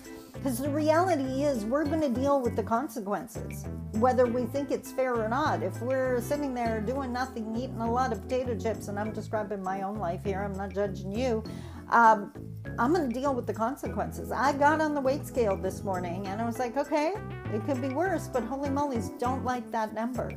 Because 0.47 0.61
the 0.61 0.71
reality 0.71 1.43
is, 1.43 1.65
we're 1.65 1.85
going 1.85 2.03
to 2.03 2.09
deal 2.09 2.41
with 2.41 2.55
the 2.55 2.63
consequences, 2.63 3.65
whether 3.95 4.27
we 4.27 4.45
think 4.45 4.71
it's 4.71 4.93
fair 4.93 5.17
or 5.17 5.29
not. 5.29 5.61
If 5.61 5.83
we're 5.83 6.21
sitting 6.21 6.55
there 6.55 6.81
doing 6.81 7.13
nothing, 7.13 7.57
eating 7.57 7.81
a 7.81 7.91
lot 7.91 8.13
of 8.13 8.23
potato 8.23 8.57
chips, 8.57 8.87
and 8.87 8.97
I'm 8.97 9.13
describing 9.13 9.61
my 9.61 9.83
own 9.83 9.97
life 9.97 10.23
here, 10.23 10.45
I'm 10.45 10.53
not 10.53 10.73
judging 10.73 11.11
you, 11.11 11.43
um, 11.91 12.31
I'm 12.79 12.95
going 12.95 13.09
to 13.09 13.13
deal 13.13 13.35
with 13.35 13.49
the 13.49 13.55
consequences. 13.55 14.31
I 14.31 14.53
got 14.53 14.81
on 14.81 14.95
the 14.95 15.01
weight 15.01 15.27
scale 15.27 15.57
this 15.57 15.83
morning 15.83 16.29
and 16.29 16.41
I 16.41 16.47
was 16.47 16.61
like, 16.61 16.77
okay, 16.77 17.15
it 17.53 17.65
could 17.67 17.83
be 17.83 17.89
worse, 17.89 18.29
but 18.29 18.45
holy 18.45 18.71
mollies, 18.71 19.11
don't 19.19 19.45
like 19.45 19.69
that 19.73 19.95
number 19.95 20.31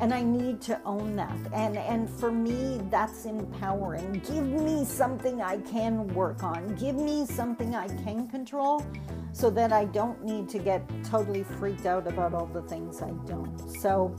and 0.00 0.14
I 0.14 0.22
need 0.22 0.60
to 0.62 0.80
own 0.84 1.14
that. 1.16 1.38
And 1.52 1.76
and 1.76 2.08
for 2.08 2.32
me, 2.32 2.80
that's 2.90 3.26
empowering. 3.26 4.12
Give 4.26 4.44
me 4.44 4.84
something 4.84 5.42
I 5.42 5.58
can 5.58 6.08
work 6.08 6.42
on. 6.42 6.74
Give 6.74 6.96
me 6.96 7.26
something 7.26 7.74
I 7.74 7.86
can 8.02 8.26
control, 8.28 8.84
so 9.32 9.50
that 9.50 9.72
I 9.72 9.84
don't 9.86 10.24
need 10.24 10.48
to 10.50 10.58
get 10.58 10.82
totally 11.04 11.42
freaked 11.42 11.86
out 11.86 12.06
about 12.06 12.34
all 12.34 12.46
the 12.46 12.62
things 12.62 13.02
I 13.02 13.10
don't. 13.26 13.58
So, 13.80 14.14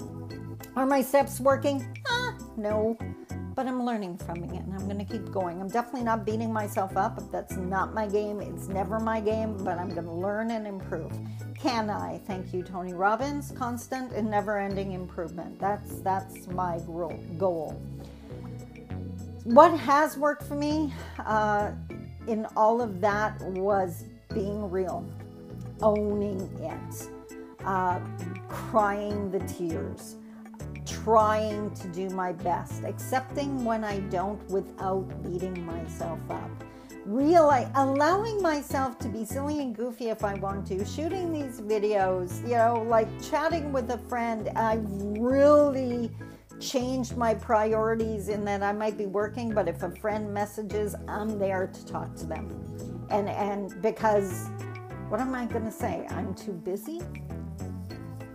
are 0.75 0.85
my 0.85 1.01
steps 1.01 1.39
working? 1.39 1.97
Ah, 2.09 2.37
no. 2.57 2.97
But 3.53 3.67
I'm 3.67 3.83
learning 3.83 4.17
from 4.17 4.43
it 4.43 4.51
and 4.51 4.73
I'm 4.73 4.85
going 4.85 4.97
to 4.97 5.05
keep 5.05 5.29
going. 5.29 5.59
I'm 5.59 5.67
definitely 5.67 6.03
not 6.03 6.25
beating 6.25 6.53
myself 6.53 6.95
up. 6.95 7.19
That's 7.31 7.57
not 7.57 7.93
my 7.93 8.07
game. 8.07 8.39
It's 8.39 8.69
never 8.69 8.97
my 8.97 9.19
game, 9.19 9.61
but 9.63 9.77
I'm 9.77 9.89
going 9.89 10.05
to 10.05 10.13
learn 10.13 10.51
and 10.51 10.65
improve 10.65 11.11
can 11.61 11.91
I? 11.91 12.19
Thank 12.25 12.53
you, 12.53 12.63
Tony 12.63 12.93
Robbins. 12.93 13.51
Constant 13.55 14.13
and 14.13 14.29
never-ending 14.29 14.93
improvement. 14.93 15.59
That's 15.59 15.99
that's 15.99 16.47
my 16.47 16.79
goal. 17.37 17.79
What 19.43 19.77
has 19.79 20.17
worked 20.17 20.43
for 20.43 20.55
me 20.55 20.91
uh, 21.19 21.71
in 22.27 22.47
all 22.55 22.81
of 22.81 22.99
that 23.01 23.39
was 23.41 24.05
being 24.33 24.69
real, 24.69 25.05
owning 25.81 26.41
it, 26.61 27.09
uh, 27.65 27.99
crying 28.47 29.31
the 29.31 29.39
tears, 29.41 30.17
trying 30.85 31.71
to 31.75 31.87
do 31.89 32.09
my 32.09 32.31
best, 32.31 32.83
accepting 32.83 33.63
when 33.63 33.83
I 33.83 33.99
don't 33.99 34.43
without 34.49 35.07
beating 35.23 35.65
myself 35.65 36.19
up 36.29 36.49
realize 37.05 37.67
allowing 37.75 38.41
myself 38.41 38.99
to 38.99 39.07
be 39.07 39.25
silly 39.25 39.59
and 39.59 39.75
goofy 39.75 40.09
if 40.09 40.23
I 40.23 40.35
want 40.35 40.67
to, 40.67 40.85
shooting 40.85 41.31
these 41.31 41.61
videos, 41.61 42.41
you 42.43 42.55
know, 42.55 42.85
like 42.87 43.07
chatting 43.21 43.71
with 43.71 43.89
a 43.91 43.97
friend. 43.97 44.49
I've 44.55 44.85
really 44.87 46.11
changed 46.59 47.17
my 47.17 47.33
priorities 47.33 48.29
in 48.29 48.45
that 48.45 48.61
I 48.61 48.71
might 48.71 48.97
be 48.97 49.07
working, 49.07 49.51
but 49.51 49.67
if 49.67 49.81
a 49.81 49.91
friend 49.91 50.31
messages, 50.33 50.95
I'm 51.07 51.39
there 51.39 51.67
to 51.67 51.85
talk 51.85 52.15
to 52.17 52.25
them. 52.25 53.00
And 53.11 53.29
and 53.29 53.81
because 53.81 54.49
what 55.09 55.19
am 55.19 55.35
I 55.35 55.45
to 55.45 55.71
say? 55.71 56.07
I'm 56.09 56.33
too 56.33 56.53
busy? 56.53 57.01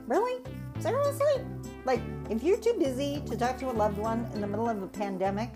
Really? 0.07 0.43
Seriously? 0.79 1.45
Like 1.85 2.01
if 2.29 2.43
you're 2.43 2.59
too 2.59 2.75
busy 2.79 3.23
to 3.27 3.37
talk 3.37 3.59
to 3.59 3.71
a 3.71 3.73
loved 3.73 3.99
one 3.99 4.31
in 4.35 4.41
the 4.43 4.47
middle 4.47 4.69
of 4.69 4.83
a 4.83 4.87
pandemic, 4.87 5.51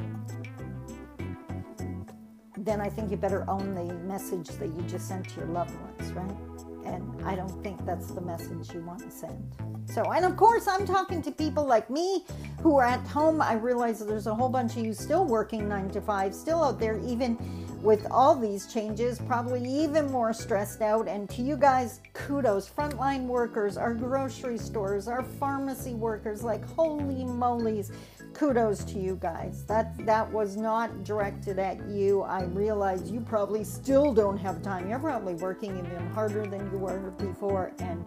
then 2.56 2.80
I 2.80 2.88
think 2.88 3.10
you 3.10 3.16
better 3.16 3.48
own 3.48 3.74
the 3.74 3.92
message 4.06 4.48
that 4.48 4.68
you 4.68 4.82
just 4.88 5.08
sent 5.08 5.28
to 5.30 5.40
your 5.40 5.48
loved 5.48 5.74
ones, 5.80 6.12
right? 6.12 6.49
And 6.84 7.22
I 7.24 7.34
don't 7.34 7.62
think 7.62 7.84
that's 7.84 8.10
the 8.10 8.20
message 8.20 8.72
you 8.74 8.80
want 8.80 9.00
to 9.00 9.10
send. 9.10 9.54
So, 9.86 10.02
and 10.12 10.24
of 10.24 10.36
course, 10.36 10.68
I'm 10.68 10.86
talking 10.86 11.20
to 11.22 11.30
people 11.30 11.64
like 11.64 11.90
me 11.90 12.24
who 12.62 12.76
are 12.78 12.86
at 12.86 13.06
home. 13.06 13.42
I 13.42 13.54
realize 13.54 13.98
that 13.98 14.06
there's 14.06 14.26
a 14.26 14.34
whole 14.34 14.48
bunch 14.48 14.76
of 14.76 14.84
you 14.84 14.94
still 14.94 15.24
working 15.24 15.68
nine 15.68 15.90
to 15.90 16.00
five, 16.00 16.34
still 16.34 16.62
out 16.62 16.78
there, 16.78 16.98
even 17.06 17.36
with 17.82 18.06
all 18.10 18.36
these 18.36 18.72
changes, 18.72 19.18
probably 19.26 19.64
even 19.64 20.10
more 20.12 20.32
stressed 20.32 20.82
out. 20.82 21.08
And 21.08 21.28
to 21.30 21.42
you 21.42 21.56
guys, 21.56 22.00
kudos. 22.12 22.68
Frontline 22.68 23.24
workers, 23.24 23.76
our 23.76 23.94
grocery 23.94 24.58
stores, 24.58 25.08
our 25.08 25.22
pharmacy 25.22 25.94
workers, 25.94 26.42
like 26.42 26.64
holy 26.70 27.24
molies 27.24 27.90
kudos 28.34 28.84
to 28.84 28.98
you 28.98 29.16
guys. 29.20 29.64
That 29.64 29.94
that 30.06 30.30
was 30.32 30.56
not 30.56 31.04
directed 31.04 31.58
at 31.58 31.86
you. 31.88 32.22
I 32.22 32.44
realize 32.44 33.10
you 33.10 33.20
probably 33.20 33.64
still 33.64 34.12
don't 34.12 34.38
have 34.38 34.62
time. 34.62 34.88
You're 34.88 34.98
probably 34.98 35.34
working 35.34 35.78
even 35.78 36.10
harder 36.10 36.46
than 36.46 36.70
you 36.70 36.78
were 36.78 37.10
before, 37.12 37.72
and 37.78 38.04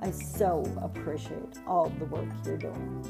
I 0.00 0.10
so 0.10 0.64
appreciate 0.82 1.58
all 1.66 1.90
the 1.98 2.04
work 2.06 2.28
you're 2.44 2.56
doing. 2.56 3.04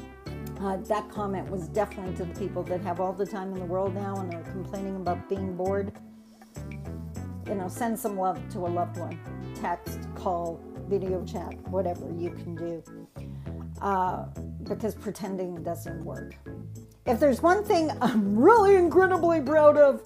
Uh, 0.59 0.77
that 0.77 1.09
comment 1.09 1.49
was 1.51 1.67
definitely 1.67 2.15
to 2.15 2.25
the 2.25 2.39
people 2.39 2.63
that 2.63 2.81
have 2.81 2.99
all 2.99 3.13
the 3.13 3.25
time 3.25 3.53
in 3.53 3.59
the 3.59 3.65
world 3.65 3.93
now 3.93 4.15
and 4.17 4.33
are 4.33 4.51
complaining 4.51 4.95
about 4.95 5.29
being 5.29 5.55
bored. 5.55 5.91
You 7.45 7.55
know, 7.55 7.67
send 7.67 7.97
some 7.97 8.17
love 8.17 8.39
to 8.49 8.59
a 8.59 8.67
loved 8.67 8.97
one. 8.97 9.19
Text, 9.55 9.99
call, 10.15 10.59
video 10.87 11.23
chat, 11.23 11.53
whatever 11.69 12.11
you 12.17 12.31
can 12.31 12.55
do 12.55 12.83
uh, 13.81 14.25
because 14.67 14.95
pretending 14.95 15.63
doesn't 15.63 16.03
work. 16.03 16.35
If 17.05 17.19
there's 17.19 17.41
one 17.41 17.63
thing 17.63 17.91
I'm 18.01 18.37
really 18.37 18.75
incredibly 18.75 19.41
proud 19.41 19.77
of, 19.77 20.01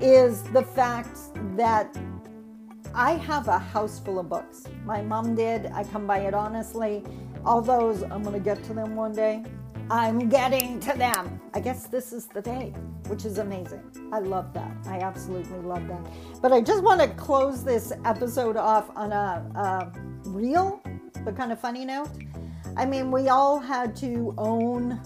is 0.00 0.42
the 0.44 0.62
fact 0.62 1.18
that 1.56 1.96
I 2.94 3.12
have 3.12 3.48
a 3.48 3.58
house 3.58 3.98
full 3.98 4.18
of 4.18 4.28
books. 4.28 4.64
My 4.84 5.02
mom 5.02 5.34
did. 5.34 5.66
I 5.66 5.84
come 5.84 6.06
by 6.06 6.20
it 6.20 6.34
honestly. 6.34 7.04
All 7.44 7.60
those, 7.60 8.02
I'm 8.02 8.22
going 8.22 8.34
to 8.34 8.40
get 8.40 8.62
to 8.64 8.74
them 8.74 8.96
one 8.96 9.12
day. 9.12 9.44
I'm 9.90 10.28
getting 10.28 10.80
to 10.80 10.92
them. 10.96 11.40
I 11.54 11.60
guess 11.60 11.86
this 11.86 12.12
is 12.12 12.26
the 12.26 12.42
day, 12.42 12.74
which 13.06 13.24
is 13.24 13.38
amazing. 13.38 13.82
I 14.12 14.18
love 14.18 14.52
that. 14.54 14.72
I 14.86 14.98
absolutely 14.98 15.60
love 15.60 15.86
that. 15.88 16.06
But 16.42 16.52
I 16.52 16.60
just 16.60 16.82
want 16.82 17.00
to 17.00 17.08
close 17.08 17.62
this 17.62 17.92
episode 18.04 18.56
off 18.56 18.90
on 18.96 19.12
a, 19.12 19.46
a 19.54 19.92
real 20.28 20.82
but 21.24 21.36
kind 21.36 21.52
of 21.52 21.60
funny 21.60 21.84
note. 21.84 22.08
I 22.76 22.84
mean, 22.84 23.10
we 23.10 23.28
all 23.28 23.58
had 23.58 23.96
to 23.96 24.34
own 24.36 25.00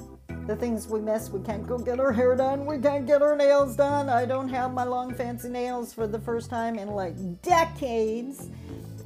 the 0.47 0.57
things 0.57 0.89
we 0.89 1.01
miss. 1.01 1.31
We 1.31 1.41
can't 1.41 1.65
go 1.65 1.79
get 1.79 2.01
our 2.01 2.13
hair 2.13 2.35
done. 2.35 2.67
We 2.67 2.79
can't 2.79 3.07
get 3.07 3.23
our 3.23 3.37
nails 3.37 3.77
done. 3.77 4.09
I 4.09 4.27
don't 4.27 4.49
have 4.49 4.73
my 4.73 4.83
long 4.83 5.15
fancy 5.15 5.49
nails 5.49 5.95
for 5.95 6.09
the 6.09 6.19
first 6.19 6.51
time 6.51 6.79
in 6.79 6.89
like 6.89 7.15
decades. 7.43 8.49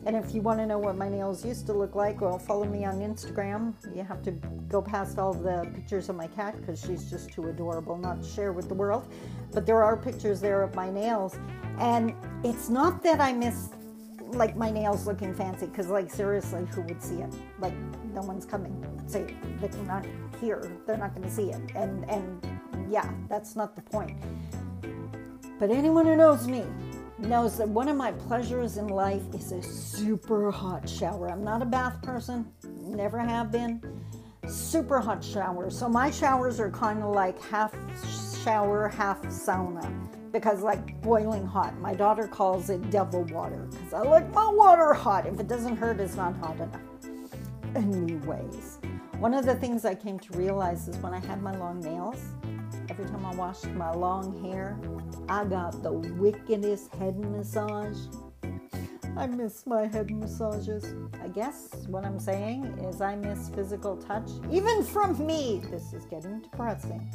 And 0.06 0.16
if 0.16 0.34
you 0.34 0.40
want 0.40 0.60
to 0.60 0.66
know 0.66 0.78
what 0.78 0.96
my 0.96 1.08
nails 1.08 1.44
used 1.44 1.66
to 1.66 1.74
look 1.74 1.94
like, 1.94 2.22
well, 2.22 2.38
follow 2.38 2.64
me 2.64 2.84
on 2.84 3.00
Instagram. 3.00 3.74
You 3.94 4.02
have 4.02 4.22
to 4.22 4.32
go 4.68 4.80
past 4.80 5.18
all 5.18 5.34
the 5.34 5.70
pictures 5.74 6.08
of 6.08 6.16
my 6.16 6.26
cat 6.28 6.58
because 6.58 6.80
she's 6.80 7.10
just 7.10 7.30
too 7.30 7.48
adorable 7.48 7.98
not 7.98 8.22
to 8.22 8.28
share 8.28 8.52
with 8.52 8.68
the 8.68 8.74
world. 8.74 9.06
But 9.52 9.66
there 9.66 9.82
are 9.82 9.96
pictures 9.96 10.40
there 10.40 10.62
of 10.62 10.74
my 10.74 10.90
nails. 10.90 11.38
And 11.78 12.14
it's 12.42 12.70
not 12.70 13.02
that 13.02 13.20
I 13.20 13.32
miss 13.32 13.68
like 14.34 14.56
my 14.56 14.70
nails 14.70 15.06
looking 15.06 15.34
fancy 15.34 15.66
because 15.66 15.88
like 15.88 16.10
seriously 16.10 16.66
who 16.74 16.82
would 16.82 17.02
see 17.02 17.16
it? 17.16 17.32
Like 17.58 17.74
no 18.12 18.22
one's 18.22 18.44
coming. 18.44 18.74
Say 19.06 19.34
they're 19.60 19.82
not 19.82 20.06
here. 20.40 20.70
They're 20.86 20.96
not 20.96 21.14
going 21.14 21.28
to 21.28 21.30
see 21.30 21.50
it. 21.50 21.60
And 21.74 22.08
and 22.08 22.46
yeah 22.90 23.10
that's 23.28 23.56
not 23.56 23.76
the 23.76 23.82
point. 23.82 24.16
But 25.58 25.70
anyone 25.70 26.06
who 26.06 26.16
knows 26.16 26.46
me 26.46 26.64
knows 27.18 27.58
that 27.58 27.68
one 27.68 27.88
of 27.88 27.96
my 27.96 28.12
pleasures 28.12 28.76
in 28.76 28.88
life 28.88 29.22
is 29.34 29.52
a 29.52 29.62
super 29.62 30.50
hot 30.50 30.88
shower. 30.88 31.30
I'm 31.30 31.44
not 31.44 31.62
a 31.62 31.66
bath 31.66 32.02
person. 32.02 32.46
Never 32.64 33.18
have 33.18 33.50
been. 33.50 33.82
Super 34.48 35.00
hot 35.00 35.24
shower. 35.24 35.70
So 35.70 35.88
my 35.88 36.10
showers 36.10 36.60
are 36.60 36.70
kind 36.70 37.02
of 37.02 37.14
like 37.14 37.40
half 37.40 37.74
shower 38.44 38.88
half 38.88 39.22
sauna 39.22 40.03
because 40.34 40.62
like 40.62 41.00
boiling 41.00 41.46
hot. 41.46 41.78
My 41.78 41.94
daughter 41.94 42.26
calls 42.26 42.68
it 42.68 42.90
devil 42.90 43.22
water 43.26 43.68
because 43.70 43.94
I 43.94 44.02
like 44.02 44.30
my 44.34 44.50
water 44.50 44.92
hot. 44.92 45.26
If 45.26 45.38
it 45.38 45.46
doesn't 45.46 45.76
hurt, 45.76 46.00
it's 46.00 46.16
not 46.16 46.36
hot 46.36 46.56
enough. 46.56 46.80
Anyways, 47.76 48.80
one 49.20 49.32
of 49.32 49.46
the 49.46 49.54
things 49.54 49.84
I 49.84 49.94
came 49.94 50.18
to 50.18 50.36
realize 50.36 50.88
is 50.88 50.96
when 50.96 51.14
I 51.14 51.20
had 51.20 51.40
my 51.40 51.56
long 51.56 51.80
nails, 51.80 52.20
every 52.88 53.06
time 53.06 53.24
I 53.24 53.32
washed 53.36 53.66
my 53.68 53.92
long 53.92 54.42
hair, 54.44 54.76
I 55.28 55.44
got 55.44 55.84
the 55.84 55.92
wickedest 55.92 56.92
head 56.96 57.16
massage. 57.16 57.96
I 59.16 59.28
miss 59.28 59.64
my 59.66 59.86
head 59.86 60.10
massages. 60.10 60.96
I 61.22 61.28
guess 61.28 61.86
what 61.86 62.04
I'm 62.04 62.18
saying 62.18 62.64
is 62.90 63.00
I 63.00 63.14
miss 63.14 63.50
physical 63.50 63.96
touch, 63.96 64.28
even 64.50 64.82
from 64.82 65.24
me. 65.24 65.62
This 65.70 65.92
is 65.92 66.04
getting 66.06 66.40
depressing. 66.40 67.08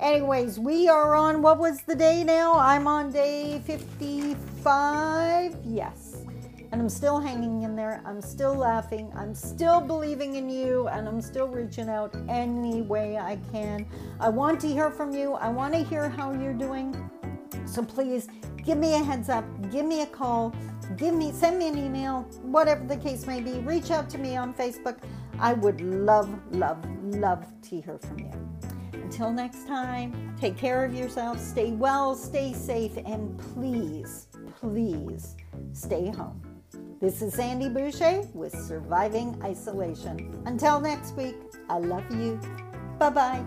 Anyways, 0.00 0.58
we 0.58 0.88
are 0.88 1.14
on 1.14 1.40
what 1.40 1.58
was 1.58 1.82
the 1.82 1.94
day 1.94 2.24
now? 2.24 2.54
I'm 2.54 2.88
on 2.88 3.12
day 3.12 3.62
55. 3.64 5.56
Yes. 5.64 6.16
And 6.72 6.80
I'm 6.80 6.88
still 6.88 7.20
hanging 7.20 7.62
in 7.62 7.76
there. 7.76 8.02
I'm 8.04 8.20
still 8.20 8.54
laughing. 8.54 9.12
I'm 9.14 9.34
still 9.34 9.80
believing 9.80 10.34
in 10.34 10.50
you. 10.50 10.88
And 10.88 11.06
I'm 11.06 11.20
still 11.20 11.46
reaching 11.46 11.88
out 11.88 12.14
any 12.28 12.82
way 12.82 13.16
I 13.16 13.38
can. 13.52 13.86
I 14.18 14.28
want 14.28 14.60
to 14.62 14.68
hear 14.68 14.90
from 14.90 15.14
you. 15.14 15.34
I 15.34 15.48
want 15.48 15.72
to 15.74 15.84
hear 15.84 16.08
how 16.08 16.32
you're 16.32 16.52
doing. 16.52 17.10
So 17.64 17.84
please 17.84 18.28
give 18.64 18.78
me 18.78 18.94
a 18.94 18.98
heads 18.98 19.28
up. 19.28 19.44
Give 19.70 19.86
me 19.86 20.02
a 20.02 20.06
call. 20.06 20.52
Give 20.96 21.14
me, 21.14 21.32
send 21.32 21.58
me 21.58 21.68
an 21.68 21.78
email, 21.78 22.22
whatever 22.42 22.84
the 22.84 22.96
case 22.96 23.26
may 23.26 23.40
be. 23.40 23.52
Reach 23.60 23.90
out 23.90 24.10
to 24.10 24.18
me 24.18 24.36
on 24.36 24.52
Facebook. 24.52 24.98
I 25.38 25.54
would 25.54 25.80
love, 25.80 26.28
love, 26.52 26.84
love 27.02 27.46
to 27.62 27.80
hear 27.80 27.98
from 27.98 28.18
you. 28.18 28.32
Until 29.14 29.32
next 29.32 29.68
time, 29.68 30.34
take 30.40 30.56
care 30.56 30.84
of 30.84 30.92
yourself, 30.92 31.38
stay 31.38 31.70
well, 31.70 32.16
stay 32.16 32.52
safe, 32.52 32.96
and 33.06 33.38
please, 33.54 34.26
please 34.58 35.36
stay 35.72 36.10
home. 36.10 36.42
This 37.00 37.22
is 37.22 37.32
Sandi 37.34 37.68
Boucher 37.68 38.22
with 38.34 38.52
Surviving 38.66 39.40
Isolation. 39.44 40.42
Until 40.46 40.80
next 40.80 41.14
week, 41.14 41.36
I 41.70 41.78
love 41.78 42.02
you. 42.10 42.40
Bye 42.98 43.10
bye. 43.10 43.44